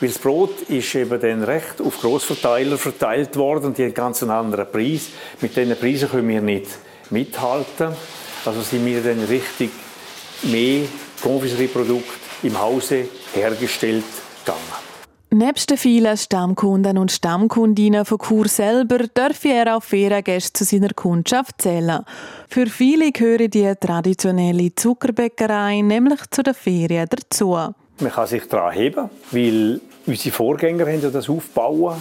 Weil 0.00 0.08
das 0.08 0.18
Brot 0.18 0.62
ist 0.68 0.94
eben 0.94 1.20
dann 1.20 1.44
recht 1.44 1.80
auf 1.80 2.00
Grossverteiler 2.00 2.76
verteilt 2.78 3.36
worden 3.36 3.66
und 3.66 3.78
die 3.78 3.84
haben 3.84 3.94
ganz 3.94 4.22
einen 4.22 4.32
anderen 4.32 4.70
Preis. 4.70 5.08
Mit 5.40 5.56
diesen 5.56 5.76
Preisen 5.76 6.10
können 6.10 6.28
wir 6.28 6.40
nicht 6.40 6.66
mithalten. 7.10 7.94
Also 8.44 8.60
sind 8.62 8.84
wir 8.84 9.02
dann 9.02 9.24
richtig 9.24 9.70
mehr 10.42 10.82
Confiserieprodukte 11.22 12.12
im 12.42 12.60
Hause 12.60 13.08
hergestellt 13.32 14.04
gegangen. 14.44 14.83
Nebst 15.34 15.68
den 15.68 15.78
vielen 15.78 16.16
Stammkunden 16.16 16.96
und 16.96 17.10
Stammkundinnen 17.10 18.04
von 18.04 18.18
Chur 18.18 18.46
selber 18.46 18.98
dürfe 18.98 19.48
er 19.48 19.76
auch 19.76 19.82
Feriengäste 19.82 20.52
zu 20.52 20.64
seiner 20.64 20.90
Kundschaft 20.90 21.60
zählen. 21.60 22.04
Für 22.48 22.66
viele 22.66 23.10
gehören 23.10 23.50
die 23.50 23.74
traditionelle 23.74 24.72
Zuckerbäckerei 24.76 25.80
nämlich 25.80 26.20
zu 26.30 26.44
den 26.44 26.54
Ferien 26.54 27.08
dazu. 27.10 27.58
Man 27.98 28.12
kann 28.12 28.28
sich 28.28 28.46
daran 28.46 28.74
heben, 28.74 29.10
weil 29.32 29.80
unsere 30.06 30.32
Vorgänger 30.32 30.86
haben 30.86 31.12
das 31.12 31.28
aufgebaut 31.28 31.96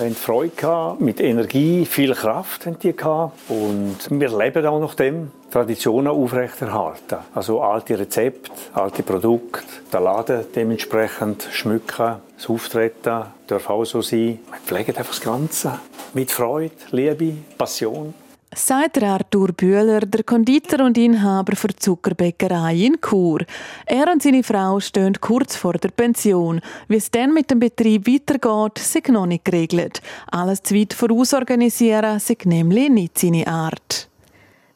haben 0.00 0.14
Freude 0.14 0.56
gehabt, 0.56 1.00
mit 1.00 1.20
Energie, 1.20 1.84
viel 1.84 2.14
Kraft 2.14 2.66
haben 2.66 2.78
die 2.80 2.96
gehabt. 2.96 3.38
Und 3.48 3.96
wir 4.10 4.36
leben 4.36 4.66
auch 4.66 4.80
noch 4.80 4.94
dem, 4.94 5.30
Traditionen 5.50 6.12
aufrechterhalten. 6.12 7.18
Also 7.34 7.60
alte 7.60 7.98
Rezepte, 7.98 8.50
alte 8.74 9.02
Produkte, 9.02 9.64
den 9.92 10.04
Laden 10.04 10.44
dementsprechend 10.54 11.48
schmücken, 11.50 12.16
das 12.36 12.48
Auftreten 12.48 13.24
darf 13.46 13.68
auch 13.68 13.84
so 13.84 14.00
sein. 14.00 14.38
Wir 14.50 14.58
pflegen 14.64 14.96
einfach 14.96 15.12
das 15.12 15.20
Ganze 15.20 15.80
mit 16.14 16.30
Freude, 16.30 16.74
Liebe, 16.90 17.34
Passion. 17.58 18.14
Sagt 18.52 19.00
Arthur 19.00 19.52
Bühler, 19.52 20.00
der 20.00 20.24
Konditor 20.24 20.84
und 20.84 20.98
Inhaber 20.98 21.52
der 21.52 21.76
Zuckerbäckerei 21.76 22.74
in 22.74 23.00
Chur. 23.00 23.42
Er 23.86 24.10
und 24.12 24.22
seine 24.22 24.42
Frau 24.42 24.80
stehen 24.80 25.20
kurz 25.20 25.54
vor 25.54 25.74
der 25.74 25.90
Pension. 25.90 26.60
Wie 26.88 26.96
es 26.96 27.12
dann 27.12 27.32
mit 27.32 27.48
dem 27.52 27.60
Betrieb 27.60 28.08
weitergeht, 28.08 28.78
sind 28.78 29.10
noch 29.10 29.26
nicht 29.26 29.44
geregelt. 29.44 30.02
Alles 30.32 30.64
zu 30.64 30.74
weit 30.74 30.94
vorausorganisieren, 30.94 32.16
ist 32.16 32.44
nämlich 32.44 32.90
nicht 32.90 33.18
seine 33.18 33.46
Art. 33.46 34.09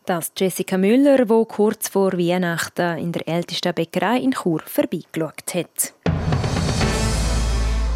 Das 0.06 0.32
Jessica 0.36 0.76
Müller, 0.76 1.24
die 1.24 1.44
kurz 1.48 1.88
vor 1.88 2.12
Weihnachten 2.12 2.98
in 2.98 3.12
der 3.12 3.26
ältesten 3.26 3.72
Bäckerei 3.72 4.18
in 4.18 4.32
Chur 4.32 4.60
vorbeigeschaut 4.66 5.54
hat. 5.54 5.94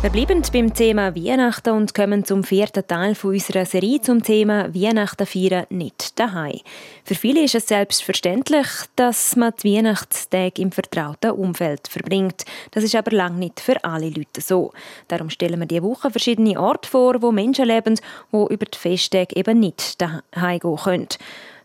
Wir 0.00 0.08
bleiben 0.08 0.40
beim 0.50 0.72
Thema 0.72 1.14
Weihnachten 1.14 1.74
und 1.74 1.92
kommen 1.92 2.24
zum 2.24 2.44
vierten 2.44 2.86
Teil 2.86 3.14
unserer 3.22 3.66
Serie 3.66 4.00
zum 4.00 4.22
Thema 4.22 4.74
Weihnachten 4.74 5.26
feiern 5.26 5.66
nicht 5.68 6.18
daheim. 6.18 6.60
Für 7.04 7.14
viele 7.14 7.42
ist 7.42 7.56
es 7.56 7.66
selbstverständlich, 7.66 8.68
dass 8.96 9.36
man 9.36 9.52
die 9.62 9.76
Weihnachtstage 9.76 10.62
im 10.62 10.72
vertrauten 10.72 11.32
Umfeld 11.32 11.88
verbringt. 11.88 12.46
Das 12.70 12.84
ist 12.84 12.94
aber 12.94 13.10
lange 13.10 13.38
nicht 13.38 13.60
für 13.60 13.84
alle 13.84 14.08
Leute 14.08 14.40
so. 14.40 14.72
Darum 15.08 15.28
stellen 15.28 15.60
wir 15.60 15.66
diese 15.66 15.82
Woche 15.82 16.10
verschiedene 16.10 16.58
Orte 16.58 16.88
vor, 16.88 17.20
wo 17.20 17.32
Menschen 17.32 17.66
leben, 17.66 17.96
die 18.32 18.54
über 18.54 18.64
die 18.64 18.78
Festtage 18.78 19.36
eben 19.36 19.60
nicht 19.60 20.00
daheim 20.00 20.60
gehen 20.60 20.76
können. 20.76 21.08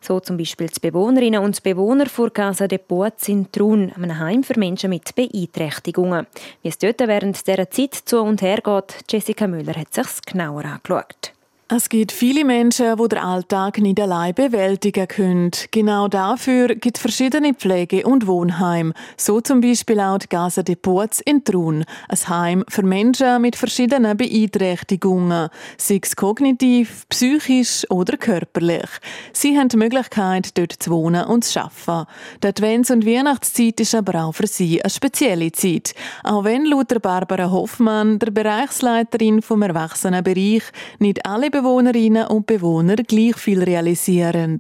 So 0.06 0.20
zum 0.20 0.36
Beispiel 0.36 0.68
die 0.68 0.82
Bewohnerinnen 0.82 1.42
und 1.42 1.63
Bewohner 1.63 2.08
vor 2.08 2.30
Casa 2.30 2.68
de 2.68 2.78
Poaz 2.78 3.30
in 3.30 3.50
Trun, 3.54 3.89
einem 3.96 4.20
Heim 4.20 4.44
für 4.44 4.60
Menschen 4.60 4.89
mit 4.89 5.16
Beeinträchtigungen. 5.16 6.28
Wie 6.62 6.68
es 6.68 6.78
dort 6.78 7.00
während 7.00 7.48
dieser 7.48 7.72
Zeit 7.72 7.94
zu 7.94 8.20
und 8.20 8.42
her 8.42 8.60
geht, 8.62 8.98
Jessica 9.10 9.48
Müller 9.48 9.76
hat 9.76 9.94
sich 9.94 10.22
genauer 10.26 10.66
angeschaut. 10.66 11.33
Es 11.76 11.90
gibt 11.90 12.12
viele 12.12 12.46
Menschen, 12.46 12.98
die 12.98 13.08
den 13.08 13.18
Alltag 13.18 13.80
nicht 13.80 14.00
allein 14.00 14.36
bewältigen 14.36 15.08
können. 15.08 15.50
Genau 15.72 16.08
dafür 16.08 16.68
gibt 16.76 16.98
es 16.98 17.02
verschiedene 17.02 17.56
Pflege- 17.56 18.06
und 18.06 18.28
Wohnheime. 18.28 18.94
So 19.18 19.42
zum 19.42 19.60
Beispiel 19.60 20.00
auch 20.00 20.20
die 20.20 20.28
Casa 20.28 20.62
de 20.62 20.76
Poz 20.76 21.20
in 21.22 21.44
Trun. 21.44 21.84
Ein 22.10 22.30
Heim 22.30 22.64
für 22.70 22.84
Menschen 22.84 23.42
mit 23.42 23.56
verschiedenen 23.56 24.16
Beeinträchtigungen. 24.16 25.50
Sei 25.78 26.00
es 26.00 26.16
kognitiv, 26.16 27.10
psychisch 27.10 27.90
oder 27.90 28.18
körperlich. 28.18 28.90
Sie 29.32 29.58
haben 29.58 29.70
die 29.70 29.78
Möglichkeit, 29.78 30.56
dort 30.56 30.74
zu 30.74 30.92
wohnen 30.92 31.26
und 31.26 31.44
zu 31.44 31.60
arbeiten. 31.60 32.08
Die 32.44 32.48
Advents- 32.50 32.92
und 32.92 33.04
Weihnachtszeit 33.04 33.80
ist 33.80 33.96
aber 33.96 34.26
auch 34.26 34.34
für 34.34 34.46
sie 34.46 34.80
eine 34.80 34.92
spezielle 34.92 35.52
Zeit. 35.52 35.96
Auch 36.24 36.44
wenn 36.44 36.66
laut 36.66 37.02
Barbara 37.02 37.50
Hoffmann, 37.50 38.20
der 38.20 38.30
Bereichsleiterin 38.30 39.42
vom 39.42 39.64
Erwachsenenbereich, 39.64 40.62
nicht 41.00 41.26
alle 41.26 41.50
Bewohnerinnen 41.63 42.28
und 42.28 42.45
Bewohner 42.45 42.97
gleich 42.97 43.38
viel 43.38 43.63
realisieren. 43.63 44.60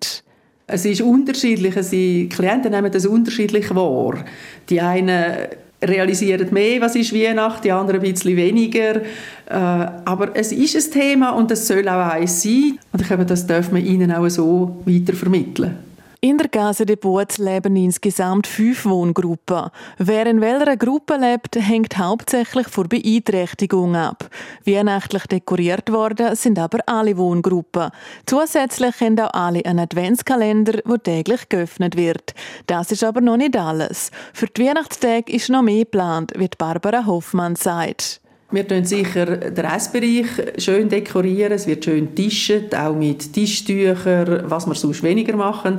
Es 0.67 0.85
ist 0.85 1.01
unterschiedlich. 1.01 1.75
Die 1.91 2.29
Klienten 2.29 2.71
nehmen 2.71 2.89
das 2.89 3.05
unterschiedlich 3.05 3.75
wahr. 3.75 4.23
Die 4.69 4.79
einen 4.79 5.49
realisieren 5.81 6.47
mehr, 6.51 6.79
was 6.79 6.95
ist 6.95 7.13
Weihnachten, 7.13 7.63
die 7.63 7.71
anderen 7.73 7.99
ein 8.01 8.09
bisschen 8.09 8.37
weniger. 8.37 8.95
Äh, 8.95 9.01
aber 9.49 10.29
es 10.33 10.53
ist 10.53 10.75
ein 10.77 10.91
Thema 10.93 11.31
und 11.31 11.51
es 11.51 11.67
soll 11.67 11.85
auch 11.89 12.07
eins 12.07 12.41
sein. 12.41 12.79
Und 12.93 13.01
ich 13.01 13.07
glaube, 13.07 13.25
das 13.25 13.45
darf 13.45 13.69
man 13.69 13.85
ihnen 13.85 14.09
auch 14.13 14.29
so 14.29 14.81
weiter 14.85 15.13
vermitteln. 15.13 15.75
In 16.23 16.37
der 16.37 16.47
Casa 16.47 16.85
de 16.85 16.95
Boot 16.95 17.37
leben 17.37 17.75
insgesamt 17.75 18.47
fünf 18.47 18.85
Wohngruppen. 18.85 19.69
Wer 19.97 20.25
in 20.25 20.39
welcher 20.39 20.77
Gruppe 20.77 21.17
lebt, 21.17 21.57
hängt 21.57 21.97
hauptsächlich 21.97 22.69
von 22.69 22.87
Beeinträchtigung 22.87 23.97
ab. 23.97 24.29
Weihnachtlich 24.65 25.27
dekoriert 25.27 25.91
worden 25.91 26.33
sind 26.37 26.59
aber 26.59 26.79
alle 26.85 27.17
Wohngruppen. 27.17 27.91
Zusätzlich 28.25 29.01
haben 29.01 29.19
auch 29.19 29.33
alle 29.33 29.65
einen 29.65 29.79
Adventskalender, 29.79 30.81
der 30.87 31.03
täglich 31.03 31.49
geöffnet 31.49 31.97
wird. 31.97 32.33
Das 32.67 32.93
ist 32.93 33.03
aber 33.03 33.19
noch 33.19 33.35
nicht 33.35 33.57
alles. 33.57 34.09
Für 34.31 34.47
die 34.47 34.65
Weihnachtstage 34.65 35.29
ist 35.29 35.49
noch 35.49 35.61
mehr 35.61 35.83
geplant, 35.83 36.31
wie 36.37 36.47
Barbara 36.57 37.05
Hoffmann 37.05 37.57
sagt. 37.57 38.22
Wir 38.53 38.67
tun 38.67 38.85
sicher 38.85 39.25
den 39.25 39.65
Essbereich 39.65 40.27
schön 40.59 40.87
dekorieren. 40.87 41.53
Es 41.53 41.65
wird 41.65 41.85
schön 41.85 42.13
getischt, 42.13 42.75
auch 42.75 42.93
mit 42.93 43.33
Tischtüchern, 43.33 44.43
was 44.45 44.67
wir 44.67 44.75
sonst 44.75 45.01
weniger 45.01 45.35
machen. 45.35 45.77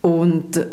Und 0.00 0.56
äh, 0.56 0.66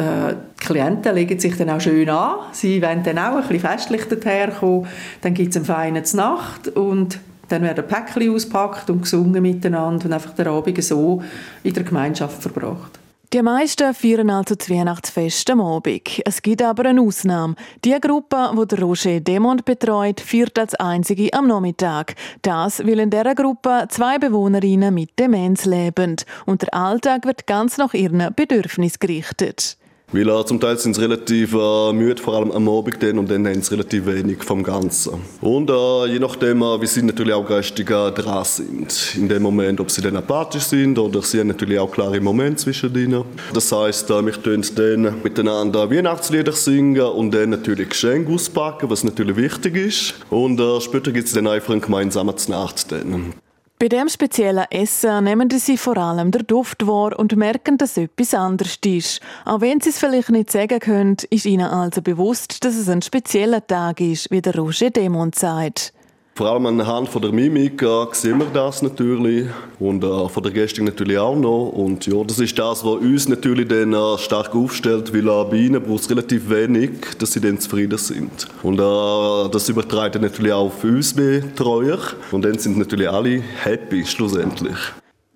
die 0.60 0.66
Klienten 0.66 1.14
legen 1.14 1.38
sich 1.38 1.56
dann 1.56 1.70
auch 1.70 1.80
schön 1.80 2.10
an. 2.10 2.38
Sie 2.54 2.82
wollen 2.82 3.04
dann 3.04 3.20
auch 3.20 3.36
ein 3.36 3.42
bisschen 3.42 3.60
festlich 3.60 4.06
daherkommen. 4.06 4.88
Dann 5.22 5.36
gibt 5.36 5.52
es 5.52 5.58
eine 5.58 5.66
feine 5.66 6.04
Nacht 6.14 6.70
und 6.70 7.20
dann 7.50 7.62
werden 7.62 7.86
Päckchen 7.86 8.34
ausgepackt 8.34 8.90
und 8.90 9.04
gesungen 9.04 9.44
miteinander 9.44 10.06
und 10.06 10.14
einfach 10.14 10.34
der 10.34 10.48
Abend 10.48 10.84
so 10.84 11.22
in 11.62 11.72
der 11.72 11.84
Gemeinschaft 11.84 12.42
verbracht. 12.42 12.98
Die 13.34 13.42
meisten 13.42 13.94
feiern 13.94 14.30
also 14.30 14.56
das 14.56 14.70
Weihnachtsfest 14.70 15.50
am 15.50 15.60
Abend. 15.60 16.22
Es 16.24 16.42
gibt 16.42 16.62
aber 16.62 16.86
eine 16.86 17.02
Ausnahme. 17.02 17.56
Die 17.84 18.00
Gruppe, 18.00 18.52
die 18.58 18.68
der 18.68 18.80
Roger 18.80 19.20
Demont 19.20 19.66
betreut, 19.66 20.22
feiert 20.22 20.58
als 20.58 20.76
einzige 20.76 21.34
am 21.34 21.48
Nachmittag. 21.48 22.16
Das, 22.42 22.80
weil 22.88 23.00
in 23.00 23.10
dieser 23.10 23.36
Gruppe 23.36 23.86
zwei 23.90 24.18
Bewohnerinnen 24.18 24.94
mit 24.94 25.20
Demenz 25.20 25.66
leben. 25.66 26.16
Und 26.46 26.62
der 26.62 26.74
Alltag 26.74 27.26
wird 27.26 27.48
ganz 27.48 27.78
nach 27.78 27.94
ihren 27.94 28.34
Bedürfnissen 28.34 29.00
gerichtet. 29.02 29.77
Weil 30.14 30.30
äh, 30.30 30.46
zum 30.46 30.62
Teil 30.62 30.78
sind 30.78 30.96
sie 30.96 31.02
relativ 31.02 31.54
äh, 31.54 31.92
müde, 31.92 32.22
vor 32.22 32.36
allem 32.36 32.52
am 32.52 32.70
Abend 32.70 33.04
dann, 33.04 33.20
und 33.20 33.30
dann 33.30 33.46
haben 33.46 33.62
sie 33.62 33.72
relativ 33.72 34.06
wenig 34.06 34.42
vom 34.42 34.64
Ganzen. 34.64 35.16
Und 35.42 35.70
äh, 35.70 36.06
je 36.06 36.20
nachdem, 36.20 36.62
äh, 36.62 36.82
wie 36.82 36.88
sie 36.88 37.04
natürlich 37.04 37.34
auch 37.34 37.46
geistig 37.46 37.90
äh, 37.90 38.12
dran 38.12 38.46
sind. 38.46 39.16
In 39.18 39.28
dem 39.28 39.44
Moment, 39.44 39.82
ob 39.82 39.92
sie 39.92 40.02
dann 40.02 40.16
apathisch 40.16 40.64
sind 40.64 40.98
oder 40.98 41.22
sie 41.22 41.42
haben 41.42 41.48
natürlich 41.48 41.78
auch 41.78 41.92
klare 41.92 42.22
Momente 42.22 42.64
zwischen 42.64 42.96
ihnen. 42.96 43.26
Das 43.54 43.70
heisst, 43.70 44.10
äh, 44.10 44.26
wir 44.26 44.32
tun 44.42 44.66
dann 44.76 45.22
miteinander 45.24 45.92
Weihnachtslieder 45.92 46.54
singen 46.54 47.02
und 47.02 47.32
dann 47.32 47.50
natürlich 47.50 47.90
Geschenke 47.90 48.32
auspacken, 48.32 48.90
was 48.90 49.04
natürlich 49.04 49.36
wichtig 49.36 49.76
ist. 49.76 50.14
Und 50.30 50.58
äh, 50.62 50.80
später 50.80 51.12
gibt 51.12 51.28
es 51.28 51.34
dann 51.34 51.48
einfach 51.48 51.72
einen 51.72 51.82
gemeinsamen 51.82 52.34
Nacht. 52.48 52.94
Dann. 52.94 53.34
Bei 53.80 53.90
dem 53.90 54.10
speziellen 54.10 54.66
Essen 54.72 55.24
nehmen 55.24 55.52
sie 55.52 55.78
vor 55.78 55.98
allem 55.98 56.32
den 56.32 56.48
Duft 56.48 56.88
wahr 56.88 57.18
und 57.20 57.36
merken, 57.36 57.78
dass 57.78 57.96
etwas 57.96 58.34
anders 58.34 58.80
ist. 58.84 59.22
Auch 59.46 59.62
wenn 59.62 59.80
sie 59.82 59.90
es 59.90 60.00
vielleicht 60.00 60.32
nicht 60.32 60.52
sagen 60.52 60.80
können, 60.80 61.18
ist 61.30 61.46
ihnen 61.46 61.68
also 61.68 62.02
bewusst, 62.02 62.66
dass 62.66 62.76
es 62.76 62.90
ein 62.90 63.04
spezieller 63.04 63.66
Tag 63.66 64.02
ist, 64.02 64.32
wie 64.32 64.42
der 64.42 64.56
Roger 64.56 64.90
Demont 64.90 65.36
sagt. 65.36 65.94
Vor 66.38 66.46
allem 66.52 66.68
anhand 66.68 67.10
von 67.10 67.20
der 67.20 67.32
Mimik 67.32 67.82
äh, 67.82 68.06
sehen 68.12 68.38
wir 68.38 68.46
das 68.54 68.84
natürlich 68.84 69.48
und 69.80 70.04
äh, 70.04 70.30
von 70.30 70.44
der 70.44 70.52
Gestik 70.52 70.84
natürlich 70.84 71.18
auch 71.18 71.36
noch. 71.36 71.70
Und 71.70 72.06
ja, 72.06 72.24
das 72.24 72.38
ist 72.38 72.60
das, 72.60 72.86
was 72.86 73.02
uns 73.02 73.28
natürlich 73.28 73.68
dann 73.68 73.92
äh, 73.92 74.18
stark 74.20 74.54
aufstellt, 74.54 75.12
weil 75.16 75.28
äh, 75.28 75.50
bei 75.50 75.58
ihnen 75.58 75.82
braucht 75.82 76.02
es 76.02 76.10
relativ 76.12 76.48
wenig, 76.48 76.92
dass 77.18 77.32
sie 77.32 77.42
dann 77.42 77.60
zufrieden 77.60 77.98
sind. 77.98 78.48
Und 78.62 78.76
äh, 78.76 79.50
das 79.50 79.68
überträgt 79.68 80.14
dann 80.14 80.22
natürlich 80.22 80.54
auch 80.54 80.68
auf 80.68 80.84
uns 80.84 81.12
Betreuer 81.12 81.98
und 82.32 82.46
dann 82.46 82.60
sind 82.60 82.78
natürlich 82.78 83.10
alle 83.10 83.42
happy 83.64 84.06
schlussendlich. 84.06 84.78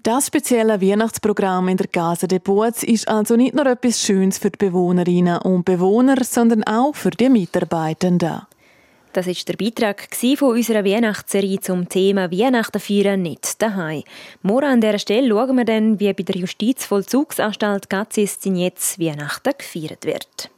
Das 0.03 0.27
spezielle 0.27 0.79
Weihnachtsprogramm 0.79 1.69
in 1.69 1.77
der 1.77 1.87
Casa 1.87 2.27
de 2.27 2.37
Boaz 2.37 2.83
ist 2.83 3.07
also 3.07 3.35
nicht 3.35 3.55
nur 3.55 3.65
etwas 3.65 3.99
Schönes 3.99 4.37
für 4.37 4.51
die 4.51 4.67
Bewohnerinnen 4.67 5.39
und 5.39 5.65
Bewohner, 5.65 6.17
sondern 6.23 6.63
auch 6.65 6.93
für 6.93 7.09
die 7.09 7.29
Mitarbeitenden. 7.29 8.41
Das 9.13 9.27
ist 9.27 9.47
der 9.49 9.57
Beitrag 9.57 10.07
von 10.37 10.51
unserer 10.51 10.85
Weihnachtsserie 10.85 11.59
zum 11.59 11.89
Thema 11.89 12.31
Weihnachten 12.31 12.79
feiern 12.79 13.21
nicht 13.21 13.61
daheim. 13.61 14.03
Morgen 14.41 14.67
an 14.67 14.81
dieser 14.81 14.99
Stelle 14.99 15.29
schauen 15.29 15.57
wir 15.57 15.65
dann, 15.65 15.99
wie 15.99 16.13
bei 16.13 16.23
der 16.23 16.37
Justizvollzugsanstalt 16.37 17.89
Gazis 17.89 18.39
jetzt 18.43 18.99
Weihnachten 18.99 19.53
gefeiert 19.57 20.05
wird. 20.05 20.50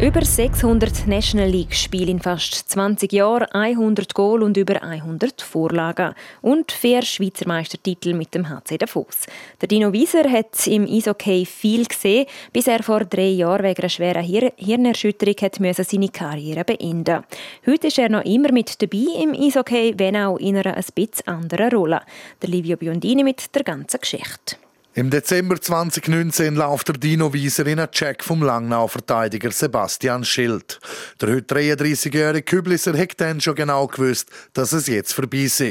Über 0.00 0.24
600 0.24 1.08
National 1.08 1.48
League-Spiele 1.48 2.12
in 2.12 2.20
fast 2.20 2.54
20 2.70 3.12
Jahren, 3.12 3.48
100 3.50 4.14
Goal 4.14 4.44
und 4.44 4.56
über 4.56 4.80
100 4.80 5.42
Vorlagen. 5.42 6.14
Und 6.40 6.70
vier 6.70 7.02
Schweizer 7.02 7.48
Meistertitel 7.48 8.14
mit 8.14 8.32
dem 8.32 8.48
HC 8.48 8.78
Davos. 8.78 9.26
Der 9.60 9.66
Dino 9.66 9.92
Wieser 9.92 10.30
hat 10.30 10.64
im 10.68 10.86
Eishockey 10.86 11.44
viel 11.44 11.84
gesehen, 11.84 12.26
bis 12.52 12.68
er 12.68 12.84
vor 12.84 13.06
drei 13.06 13.30
Jahren 13.30 13.64
wegen 13.64 13.82
einer 13.82 13.88
schweren 13.88 14.22
Hir 14.22 14.52
Hirnerschütterung 14.56 15.34
hat 15.42 15.56
seine 15.56 16.08
Karriere 16.10 16.62
beenden 16.62 17.24
Heute 17.66 17.88
ist 17.88 17.98
er 17.98 18.08
noch 18.08 18.24
immer 18.24 18.52
mit 18.52 18.80
dabei 18.80 19.04
im 19.20 19.32
Eishockey, 19.32 19.94
wenn 19.96 20.14
auch 20.14 20.36
in 20.36 20.58
einer 20.58 20.76
ein 20.76 20.84
bisschen 20.94 21.26
anderen 21.26 21.72
Rolle. 21.72 22.02
Der 22.40 22.48
Livio 22.48 22.76
Biondini 22.76 23.24
mit 23.24 23.52
der 23.52 23.64
ganzen 23.64 23.98
Geschichte. 23.98 24.58
Im 24.98 25.10
Dezember 25.10 25.60
2019 25.60 26.56
läuft 26.56 26.88
der 26.88 26.96
Dino 26.96 27.32
Wieser 27.32 27.64
in 27.68 27.78
einen 27.78 27.88
Check 27.92 28.24
vom 28.24 28.42
Langnau-Verteidiger 28.42 29.52
Sebastian 29.52 30.24
Schild. 30.24 30.80
Der 31.20 31.36
heute 31.36 31.54
33-jährige 31.54 32.42
Küblisser 32.42 32.98
hat 32.98 33.20
dann 33.20 33.40
schon 33.40 33.54
genau 33.54 33.86
gewusst, 33.86 34.28
dass 34.54 34.72
es 34.72 34.88
jetzt 34.88 35.12
vorbei 35.12 35.42
ist. 35.42 35.62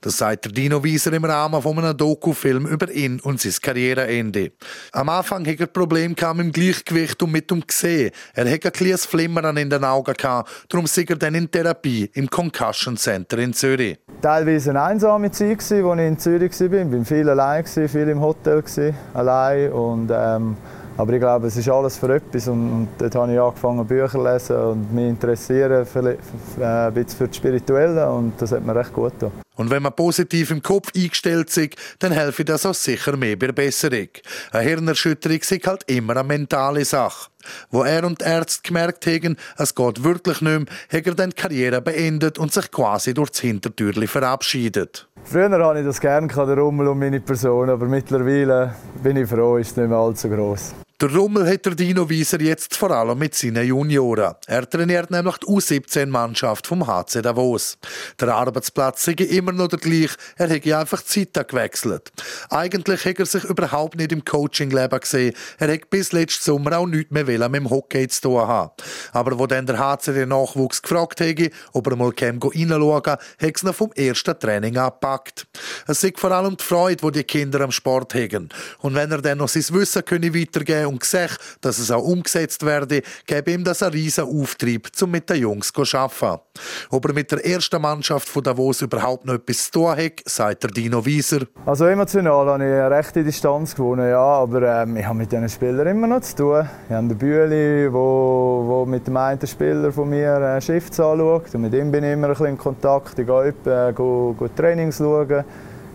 Das 0.00 0.18
sagt 0.18 0.46
der 0.46 0.50
Dino 0.50 0.82
Wieser 0.82 1.12
im 1.12 1.24
Rahmen 1.24 1.62
von 1.62 1.78
einem 1.78 1.96
Doku-Film 1.96 2.66
über 2.66 2.90
ihn 2.90 3.20
und 3.20 3.40
sein 3.40 3.52
Karriereende. 3.62 4.50
Am 4.90 5.08
Anfang 5.08 5.46
hatte 5.46 5.62
er 5.62 5.66
Probleme 5.68 6.08
mit 6.08 6.18
dem 6.18 6.50
Gleichgewicht 6.50 7.22
und 7.22 7.30
mit 7.30 7.52
dem 7.52 7.64
Gesehen. 7.64 8.10
Er 8.34 8.50
hatte 8.50 8.70
ein 8.70 8.72
kleines 8.72 9.06
Flimmern 9.06 9.56
in 9.56 9.70
den 9.70 9.84
Augen 9.84 10.14
gehabt, 10.14 10.50
darum 10.68 10.88
sei 10.88 11.04
er 11.08 11.14
dann 11.14 11.36
in 11.36 11.48
Therapie 11.48 12.10
im 12.14 12.28
Concussion 12.28 12.96
Center 12.96 13.38
in 13.38 13.52
Zürich. 13.52 14.00
Teilweise 14.20 14.70
eine 14.70 14.82
einsame 14.82 15.30
Zeit, 15.30 15.58
als 15.58 15.70
ich 15.70 15.78
in 15.78 16.18
Zürich 16.18 16.60
war. 16.60 16.72
Ich 16.72 16.92
war 16.92 17.04
viel 17.04 17.28
allein, 17.28 17.64
viel 17.64 18.08
im 18.08 18.20
Hotel 18.20 18.63
gewesen, 18.64 18.94
allein. 19.12 19.72
Und, 19.72 20.10
ähm, 20.12 20.56
aber 20.96 21.12
ich 21.12 21.20
glaube, 21.20 21.46
es 21.48 21.56
ist 21.56 21.68
alles 21.68 21.96
für 21.96 22.14
etwas. 22.14 22.48
Und, 22.48 22.72
und 22.72 22.88
dort 22.98 23.14
habe 23.14 23.32
ich 23.32 23.40
angefangen, 23.40 23.86
Bücher 23.86 24.08
zu 24.08 24.22
lesen 24.22 24.56
und 24.56 24.94
mich 24.94 25.08
interessieren 25.08 25.84
für, 25.86 26.02
für, 26.02 26.62
äh, 26.62 26.86
ein 26.86 26.94
bisschen 26.94 27.18
für 27.18 27.28
das 27.28 27.36
Spirituelle. 27.36 28.10
Und 28.10 28.32
das 28.38 28.52
hat 28.52 28.64
mir 28.64 28.74
recht 28.74 28.92
gut 28.92 29.12
getan. 29.18 29.43
Und 29.56 29.70
wenn 29.70 29.82
man 29.82 29.94
positiv 29.94 30.50
im 30.50 30.62
Kopf 30.62 30.90
eingestellt 30.94 31.56
ist, 31.56 31.76
dann 32.00 32.12
helfe 32.12 32.44
das 32.44 32.66
auch 32.66 32.74
sicher 32.74 33.16
mehr 33.16 33.36
bei 33.36 33.46
der 33.46 33.52
Besserung. 33.52 34.08
Eine 34.52 34.68
Hirnerschütterung 34.68 35.38
ist 35.38 35.66
halt 35.66 35.84
immer 35.86 36.16
eine 36.16 36.24
mentale 36.24 36.84
Sache. 36.84 37.30
Wo 37.70 37.82
er 37.82 38.04
und 38.04 38.20
die 38.20 38.24
Ärzte 38.24 38.62
gemerkt 38.62 39.06
haben, 39.06 39.36
es 39.58 39.74
geht 39.74 40.02
wirklich 40.02 40.40
nicht 40.40 40.60
mehr, 40.60 41.00
hat 41.00 41.06
er 41.06 41.14
dann 41.14 41.30
die 41.30 41.36
Karriere 41.36 41.82
beendet 41.82 42.38
und 42.38 42.52
sich 42.52 42.70
quasi 42.70 43.14
durch 43.14 43.30
das 43.30 43.40
Hintertürli 43.40 44.06
verabschiedet. 44.06 45.08
Früher 45.24 45.50
hatte 45.50 45.80
ich 45.80 45.86
das 45.86 46.00
gerne, 46.00 46.26
der 46.26 46.58
Rummel 46.58 46.88
um 46.88 46.98
meine 46.98 47.20
Person, 47.20 47.70
aber 47.70 47.86
mittlerweile 47.86 48.74
bin 49.02 49.16
ich 49.16 49.28
froh, 49.28 49.56
ist 49.56 49.72
es 49.72 49.76
nicht 49.76 49.88
mehr 49.88 49.98
allzu 49.98 50.28
groß. 50.28 50.74
Der 51.00 51.12
Rummel 51.12 51.44
hat 51.50 51.66
der 51.66 51.74
Dino 51.74 52.08
Wieser 52.08 52.40
jetzt 52.40 52.76
vor 52.76 52.92
allem 52.92 53.18
mit 53.18 53.34
seinen 53.34 53.66
Junioren. 53.66 54.34
Er 54.46 54.70
trainiert 54.70 55.10
nämlich 55.10 55.36
die 55.38 55.46
U17-Mannschaft 55.46 56.68
vom 56.68 56.86
HC 56.86 57.20
Davos. 57.20 57.78
Der 58.20 58.32
Arbeitsplatz 58.32 59.04
sei 59.04 59.14
immer 59.14 59.50
noch 59.50 59.66
der 59.66 59.80
gleiche, 59.80 60.14
er 60.36 60.48
hätte 60.48 60.78
einfach 60.78 61.02
die 61.02 61.28
Zeit 61.28 61.48
gewechselt. 61.48 62.12
Eigentlich 62.48 63.04
hätte 63.04 63.24
er 63.24 63.26
sich 63.26 63.42
überhaupt 63.42 63.96
nicht 63.96 64.12
im 64.12 64.24
Coaching-Leben 64.24 65.00
gesehen. 65.00 65.34
Er 65.58 65.66
hätte 65.66 65.86
bis 65.90 66.12
letzten 66.12 66.44
Sommer 66.44 66.78
auch 66.78 66.86
nichts 66.86 67.10
mehr 67.10 67.24
mit 67.24 67.40
dem 67.40 67.70
Hockey 67.70 68.06
zu 68.06 68.20
tun 68.22 68.46
haben. 68.46 68.70
Aber 69.12 69.36
wo 69.36 69.48
dann 69.48 69.66
der 69.66 69.80
HC 69.80 70.12
den 70.12 70.28
Nachwuchs 70.28 70.80
gefragt 70.80 71.18
hätte, 71.18 71.50
ob 71.72 71.88
er 71.88 71.96
mal 71.96 72.12
reinschauen 72.16 73.02
kann, 73.02 73.18
hat 73.42 73.56
es 73.56 73.62
noch 73.64 73.74
vom 73.74 73.90
ersten 73.96 74.38
Training 74.38 74.78
angepackt. 74.78 75.48
Es 75.88 76.04
ist 76.04 76.20
vor 76.20 76.30
allem 76.30 76.56
die 76.56 76.62
Freude, 76.62 77.04
die 77.04 77.18
die 77.18 77.24
Kinder 77.24 77.62
am 77.62 77.72
Sport 77.72 78.14
haben. 78.14 78.48
Und 78.78 78.94
wenn 78.94 79.10
er 79.10 79.20
dann 79.20 79.38
noch 79.38 79.48
sein 79.48 79.64
Wissen 79.70 80.04
weitergeben 80.04 80.83
und 80.86 81.00
gesagt, 81.00 81.38
dass 81.60 81.78
es 81.78 81.90
auch 81.90 82.02
umgesetzt 82.02 82.64
werde, 82.64 83.02
gäbe 83.26 83.52
ihm 83.52 83.64
das 83.64 83.82
einen 83.82 83.92
riesen 83.92 84.24
Auftrieb, 84.24 84.88
um 85.02 85.10
mit 85.10 85.28
den 85.30 85.38
Jungs 85.38 85.72
zu 85.72 85.96
arbeiten. 85.96 86.42
Ob 86.90 87.04
er 87.06 87.14
mit 87.14 87.30
der 87.32 87.44
ersten 87.44 87.80
Mannschaft 87.80 88.28
von 88.28 88.42
Davos 88.42 88.82
überhaupt 88.82 89.24
noch 89.24 89.34
etwas 89.34 89.64
zu 89.64 89.72
tun 89.72 89.96
hat, 89.96 90.12
sagt 90.24 90.62
der 90.62 90.70
Dino 90.70 91.04
Wieser. 91.04 91.40
Also 91.66 91.86
emotional 91.86 92.46
habe 92.46 92.64
ich 92.64 92.70
eine 92.70 92.90
rechte 92.90 93.24
Distanz 93.24 93.74
gewonnen, 93.74 94.08
ja, 94.08 94.18
aber 94.18 94.82
ähm, 94.82 94.96
ich 94.96 95.04
habe 95.04 95.18
mit 95.18 95.32
diesen 95.32 95.48
Spielern 95.48 95.86
immer 95.86 96.06
noch 96.06 96.20
zu 96.20 96.36
tun. 96.36 96.68
Ich 96.88 96.94
habe 96.94 97.08
den 97.08 97.18
Bühli, 97.18 97.92
wo 97.92 98.84
mit 98.86 99.06
dem 99.06 99.16
einen 99.16 99.46
Spieler 99.46 99.92
von 99.92 100.08
mir 100.08 100.36
äh, 100.40 100.60
Shifts 100.60 101.00
anschaut. 101.00 101.54
Und 101.54 101.62
mit 101.62 101.74
ihm 101.74 101.90
bin 101.90 102.04
ich 102.04 102.12
immer 102.12 102.28
ein 102.28 102.32
bisschen 102.32 102.46
in 102.46 102.58
Kontakt. 102.58 103.18
Ich 103.18 103.26
gehe, 103.26 103.48
äh, 103.48 103.92
gehe, 103.92 104.34
gehe 104.38 104.54
Trainings 104.54 104.98
schauen 104.98 105.44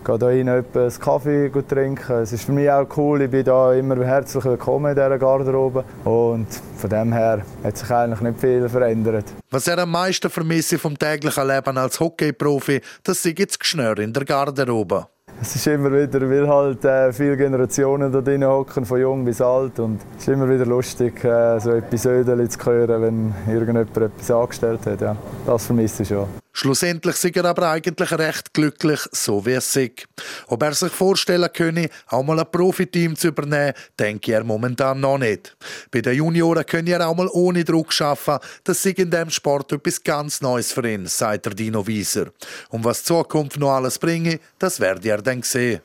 gehe 0.04 0.18
da 0.18 0.26
rein 0.26 0.48
einen 0.48 0.64
Kaffee 1.00 1.50
trinken. 1.68 2.12
Es 2.22 2.32
ist 2.32 2.44
für 2.44 2.52
mich 2.52 2.70
auch 2.70 2.86
cool, 2.96 3.22
ich 3.22 3.30
bin 3.30 3.44
da 3.44 3.72
immer 3.74 3.96
herzlich 4.04 4.44
willkommen 4.44 4.90
in 4.90 4.94
dieser 4.94 5.18
Garderobe. 5.18 5.84
Und 6.04 6.46
von 6.76 6.90
dem 6.90 7.12
her 7.12 7.42
hat 7.62 7.76
sich 7.76 7.90
eigentlich 7.90 8.20
nicht 8.20 8.40
viel 8.40 8.68
verändert. 8.68 9.26
Was 9.50 9.66
er 9.66 9.78
am 9.78 9.90
meisten 9.90 10.30
vermisse 10.30 10.78
vom 10.78 10.98
täglichen 10.98 11.46
Leben 11.46 11.76
als 11.76 12.00
Hockeyprofi, 12.00 12.80
das 13.02 13.22
sind 13.22 13.38
jetzt 13.38 13.60
Geschnür 13.60 13.98
in 13.98 14.12
der 14.12 14.24
Garderobe. 14.24 15.06
Es 15.42 15.56
ist 15.56 15.66
immer 15.68 15.90
wieder, 15.90 16.20
weil 16.28 16.46
halt 16.46 16.84
äh, 16.84 17.12
viele 17.14 17.34
Generationen 17.34 18.12
da 18.12 18.20
drin 18.20 18.44
hocken, 18.44 18.84
von 18.84 19.00
jung 19.00 19.24
bis 19.24 19.40
alt. 19.40 19.78
Und 19.78 19.98
es 20.18 20.22
ist 20.22 20.28
immer 20.28 20.48
wieder 20.48 20.66
lustig, 20.66 21.24
äh, 21.24 21.58
so 21.58 21.72
Episoden 21.72 22.50
zu 22.50 22.58
hören, 22.66 23.02
wenn 23.02 23.34
irgendjemand 23.48 23.96
etwas 23.96 24.30
angestellt 24.30 24.84
hat. 24.84 25.00
Ja, 25.00 25.16
das 25.46 25.64
vermisse 25.64 26.02
ich 26.02 26.10
schon. 26.10 26.26
Schlussendlich 26.52 27.16
sind 27.16 27.36
er 27.36 27.44
aber 27.44 27.70
eigentlich 27.70 28.10
recht 28.12 28.52
glücklich, 28.52 29.00
so 29.12 29.44
wie 29.46 29.52
es 29.52 29.74
ist. 29.76 30.06
Ob 30.48 30.62
er 30.62 30.74
sich 30.74 30.92
vorstellen 30.92 31.48
könne, 31.52 31.88
auch 32.08 32.22
mal 32.22 32.40
ein 32.40 32.50
Profiteam 32.50 33.14
zu 33.16 33.28
übernehmen, 33.28 33.72
denke 33.98 34.32
er 34.32 34.44
momentan 34.44 35.00
noch 35.00 35.18
nicht. 35.18 35.56
Bei 35.90 36.00
den 36.00 36.16
Junioren 36.16 36.66
könne 36.66 36.90
er 36.90 37.08
auch 37.08 37.16
mal 37.16 37.28
ohne 37.32 37.64
Druck 37.64 37.98
arbeiten. 38.00 38.44
Das 38.64 38.84
ist 38.84 38.98
in 38.98 39.10
diesem 39.10 39.30
Sport 39.30 39.72
etwas 39.72 40.02
ganz 40.02 40.40
Neues 40.40 40.72
für 40.72 40.88
ihn, 40.88 41.06
sagt 41.06 41.46
der 41.46 41.54
Dino 41.54 41.86
Wieser. 41.86 42.26
Und 42.70 42.84
was 42.84 43.02
die 43.02 43.06
Zukunft 43.06 43.58
noch 43.58 43.72
alles 43.72 43.98
bringe, 43.98 44.40
das 44.58 44.80
werde 44.80 45.08
er 45.08 45.22
dann 45.22 45.42
sehen. 45.42 45.80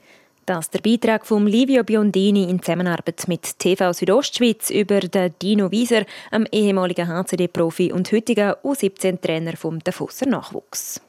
Das 0.46 0.70
der 0.70 0.80
Beitrag 0.80 1.26
von 1.26 1.48
Livio 1.48 1.84
Biondini 1.84 2.44
in 2.44 2.62
Zusammenarbeit 2.62 3.28
mit 3.28 3.58
TV 3.58 3.92
Südostschweiz 3.94 4.70
über 4.70 5.00
den 5.00 5.34
Dino 5.42 5.72
Wieser, 5.72 6.06
einem 6.30 6.46
ehemaligen 6.52 7.08
HCD-Profi 7.08 7.92
und 7.92 8.12
heutigen 8.12 8.52
U17-Trainer 8.64 9.58
vom 9.58 9.80
Dafusser 9.80 10.28
Nachwuchs. 10.28 11.02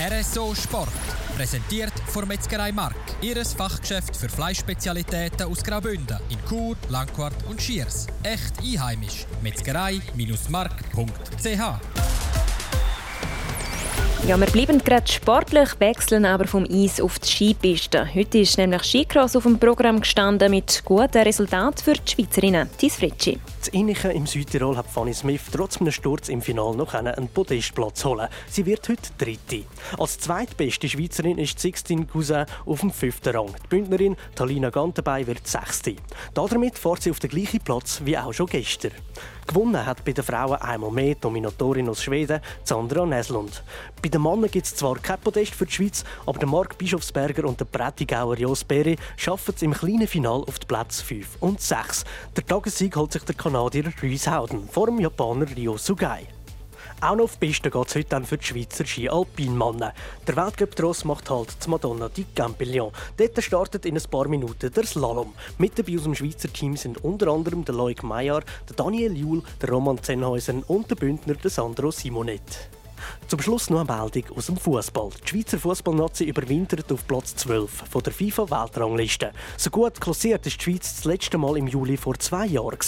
RSO 0.00 0.52
Sport 0.56 0.88
präsentiert 1.36 1.92
von 2.08 2.26
Metzgerei 2.26 2.72
Mark, 2.72 2.96
ihres 3.22 3.52
Fachgeschäft 3.52 4.16
für 4.16 4.28
Fleischspezialitäten 4.28 5.46
aus 5.46 5.62
Graubünden 5.62 6.18
in 6.28 6.38
Chur, 6.48 6.74
Langquart 6.88 7.36
und 7.48 7.62
Schiers. 7.62 8.08
Echt 8.24 8.58
einheimisch. 8.58 9.26
Metzgerei-mark.ch 9.42 11.95
ja, 14.26 14.36
wir 14.40 14.46
bleiben 14.46 14.82
gerade 14.82 15.06
sportlich, 15.06 15.68
wechseln 15.78 16.24
aber 16.24 16.46
vom 16.46 16.66
Eis 16.68 17.00
auf 17.00 17.18
die 17.20 17.28
Skipiste. 17.28 18.08
Heute 18.12 18.38
ist 18.38 18.58
nämlich 18.58 18.82
Skicross 18.82 19.36
auf 19.36 19.44
dem 19.44 19.58
Programm 19.58 20.00
gestanden 20.00 20.50
mit 20.50 20.82
guten 20.84 21.22
Resultaten 21.22 21.82
für 21.82 21.92
die 21.92 22.10
Schweizerinnen. 22.10 22.68
Tis 22.76 22.96
Fritschi. 22.96 23.38
Innige 23.68 24.08
im 24.12 24.26
Südtirol 24.26 24.76
hat 24.76 24.86
Fanny 24.86 25.14
Smith 25.14 25.42
trotz 25.50 25.80
einem 25.80 25.90
Sturz 25.90 26.28
im 26.28 26.42
Finale 26.42 26.76
noch 26.76 26.94
einen 26.94 27.28
Podestplatz 27.28 28.04
holen. 28.04 28.28
Sie 28.48 28.66
wird 28.66 28.88
heute 28.88 29.10
Dritte. 29.18 29.64
Als 29.98 30.18
zweitbeste 30.18 30.88
Schweizerin 30.88 31.38
ist 31.38 31.58
Sixtine 31.58 32.06
Cousin 32.06 32.46
auf 32.64 32.80
dem 32.80 32.90
fünften 32.90 33.34
Rang. 33.34 33.54
Die 33.64 33.68
Bündnerin 33.68 34.16
Talina 34.34 34.70
Gantenbei 34.70 35.26
wird 35.26 35.46
Sechste. 35.46 35.96
Damit 36.34 36.78
fährt 36.78 37.02
sie 37.02 37.10
auf 37.10 37.18
den 37.18 37.30
gleichen 37.30 37.60
Platz 37.60 38.02
wie 38.04 38.16
auch 38.16 38.32
schon 38.32 38.46
gestern. 38.46 38.92
Gewonnen 39.46 39.86
hat 39.86 40.04
bei 40.04 40.12
den 40.12 40.24
Frauen 40.24 40.60
einmal 40.60 40.90
mehr 40.90 41.14
Dominatorin 41.14 41.88
aus 41.88 42.02
Schweden, 42.02 42.40
Sandra 42.64 43.06
Neslund. 43.06 43.62
Bei 44.02 44.08
den 44.08 44.20
Männern 44.20 44.50
gibt 44.50 44.66
es 44.66 44.74
zwar 44.74 44.98
kein 44.98 45.20
Podest 45.20 45.54
für 45.54 45.66
die 45.66 45.72
Schweiz, 45.72 46.04
aber 46.26 46.40
der 46.40 46.48
Marc 46.48 46.76
Bischofsberger 46.76 47.44
und 47.44 47.60
der 47.60 47.64
Prättigauer 47.66 48.36
Jos 48.36 48.64
Berry 48.64 48.96
schaffen 49.16 49.54
es 49.54 49.62
im 49.62 49.72
kleinen 49.72 50.08
Final 50.08 50.42
auf 50.48 50.58
die 50.58 50.66
Plätze 50.66 51.04
5 51.04 51.36
und 51.40 51.60
6. 51.60 52.04
Der 52.36 52.44
Tagessieg 52.44 52.96
holt 52.96 53.12
sich 53.12 53.22
der 53.22 53.36
Kanadier 53.36 53.55
Rhys 53.56 54.26
Howden 54.26 54.68
vor 54.68 54.86
dem 54.86 55.00
Japaner 55.00 55.46
Ryo 55.56 55.78
Sugai. 55.78 56.26
Auch 57.00 57.16
noch 57.16 57.24
auf 57.24 57.36
die 57.36 57.46
Piste 57.46 57.70
geht 57.70 57.88
es 57.88 57.94
heute 57.94 58.08
dann 58.08 58.26
für 58.26 58.36
die 58.36 58.44
Schweizer 58.44 58.84
Ski-Alpin-Mannen. 58.84 59.92
Der 60.26 60.36
Weltcup-Tross 60.36 61.06
macht 61.06 61.30
halt 61.30 61.50
zu 61.58 61.70
Madonna 61.70 62.08
di 62.10 62.26
Campillon. 62.34 62.92
Dort 63.16 63.42
startet 63.42 63.86
in 63.86 63.96
ein 63.96 64.10
paar 64.10 64.28
Minuten 64.28 64.70
der 64.70 64.84
Slalom. 64.84 65.32
Mit 65.56 65.78
dabei 65.78 65.96
aus 65.96 66.02
dem 66.02 66.14
Schweizer 66.14 66.52
Team 66.52 66.76
sind 66.76 67.02
unter 67.02 67.28
anderem 67.28 67.64
der 67.64 67.74
Loic 67.74 68.02
Meyer, 68.02 68.42
der 68.68 68.76
Daniel 68.76 69.16
Juhl, 69.16 69.42
der 69.62 69.70
Roman 69.70 70.02
Zenhäusen 70.02 70.62
und 70.64 70.90
der 70.90 70.96
Bündner 70.96 71.34
der 71.34 71.50
Sandro 71.50 71.90
Simonet. 71.90 72.68
Zum 73.28 73.40
Schluss 73.40 73.70
noch 73.70 73.88
eine 73.88 74.00
Meldung 74.00 74.36
aus 74.36 74.46
dem 74.46 74.56
Fußball. 74.56 75.10
Die 75.24 75.28
Schweizer 75.28 75.58
Fußballnazi 75.58 76.24
überwintert 76.24 76.90
auf 76.92 77.06
Platz 77.06 77.34
12 77.36 77.84
von 77.90 78.02
der 78.02 78.12
FIFA-Weltrangliste. 78.12 79.32
So 79.56 79.70
gut 79.70 80.00
klassiert 80.00 80.46
ist 80.46 80.60
die 80.60 80.64
Schweiz 80.64 80.96
das 80.96 81.04
letzte 81.04 81.38
Mal 81.38 81.56
im 81.56 81.66
Juli 81.66 81.96
vor 81.96 82.18
zwei 82.18 82.46
Jahren. 82.46 82.78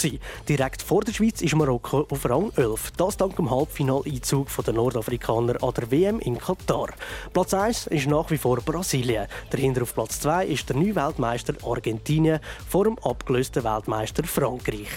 Direkt 0.49 0.83
vor 0.83 1.03
der 1.03 1.13
Schweiz 1.13 1.43
ist 1.43 1.55
Marokko 1.55 2.07
auf 2.09 2.29
Rang 2.29 2.53
11. 2.57 2.93
Das 2.97 3.17
dank 3.17 3.37
dem 3.37 3.51
Halbfinaleinzug 3.51 4.49
der 4.65 4.75
Nordafrikaner 4.75 5.63
an 5.63 5.75
der 5.75 5.91
WM 5.91 6.21
in 6.21 6.39
Katar. 6.39 6.89
Platz 7.33 7.55
1 7.55 7.87
ist 7.89 8.07
nach 8.07 8.31
wie 8.31 8.39
vor 8.39 8.59
Brasilien. 8.61 9.27
Dahinter 9.51 9.83
auf 9.83 9.95
Platz 9.95 10.21
2 10.21 10.47
ist 10.47 10.69
der 10.69 10.77
neue 10.77 10.95
Weltmeister 10.95 11.55
Argentinien 11.65 12.41
vor 12.69 12.85
dem 12.85 12.99
abgelösten 12.99 13.65
Weltmeister 13.65 14.25
Frankreich. 14.25 14.89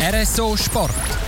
RSO 0.00 0.56
Sport. 0.56 1.27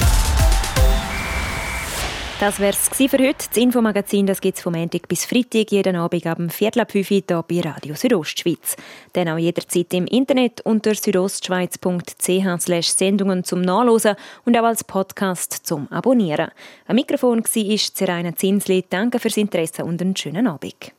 das 2.41 2.59
wäre 2.59 2.71
es 2.71 2.89
für 2.97 3.19
heute. 3.19 3.45
Das 3.49 3.55
Infomagazin 3.55 4.25
gibt 4.25 4.57
es 4.57 4.63
vom 4.63 4.73
Montag 4.73 5.07
bis 5.07 5.25
Freitag 5.25 5.71
jeden 5.71 5.95
Abend 5.95 6.25
ab 6.25 6.39
Viertel 6.49 6.81
ab 6.81 6.91
5 6.91 7.11
Uhr 7.11 7.21
hier 7.27 7.45
bei 7.47 7.61
Radio 7.61 7.93
Südostschweiz. 7.93 8.77
Dann 9.13 9.29
auch 9.29 9.37
jederzeit 9.37 9.93
im 9.93 10.07
Internet 10.07 10.61
unter 10.61 10.95
südostschweiz.ch 10.95 12.97
Sendungen 12.97 13.43
zum 13.43 13.61
Nachlesen 13.61 14.15
und 14.45 14.57
auch 14.57 14.63
als 14.63 14.83
Podcast 14.83 15.67
zum 15.67 15.87
Abonnieren. 15.91 16.49
Am 16.87 16.95
Mikrofon 16.95 17.43
war 17.43 17.77
Zeraina 17.93 18.35
Zinsli. 18.35 18.85
Danke 18.89 19.19
fürs 19.19 19.37
Interesse 19.37 19.85
und 19.85 20.01
einen 20.01 20.15
schönen 20.15 20.47
Abend. 20.47 20.93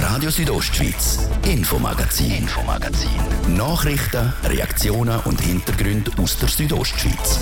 Radio 0.00 0.30
Südostschweiz, 0.30 1.28
Infomagazin, 1.46 2.32
Infomagazin. 2.32 3.56
Nachrichten, 3.56 4.32
Reaktionen 4.42 5.20
und 5.26 5.40
Hintergründe 5.40 6.10
aus 6.20 6.36
der 6.38 6.48
Südostschweiz. 6.48 7.38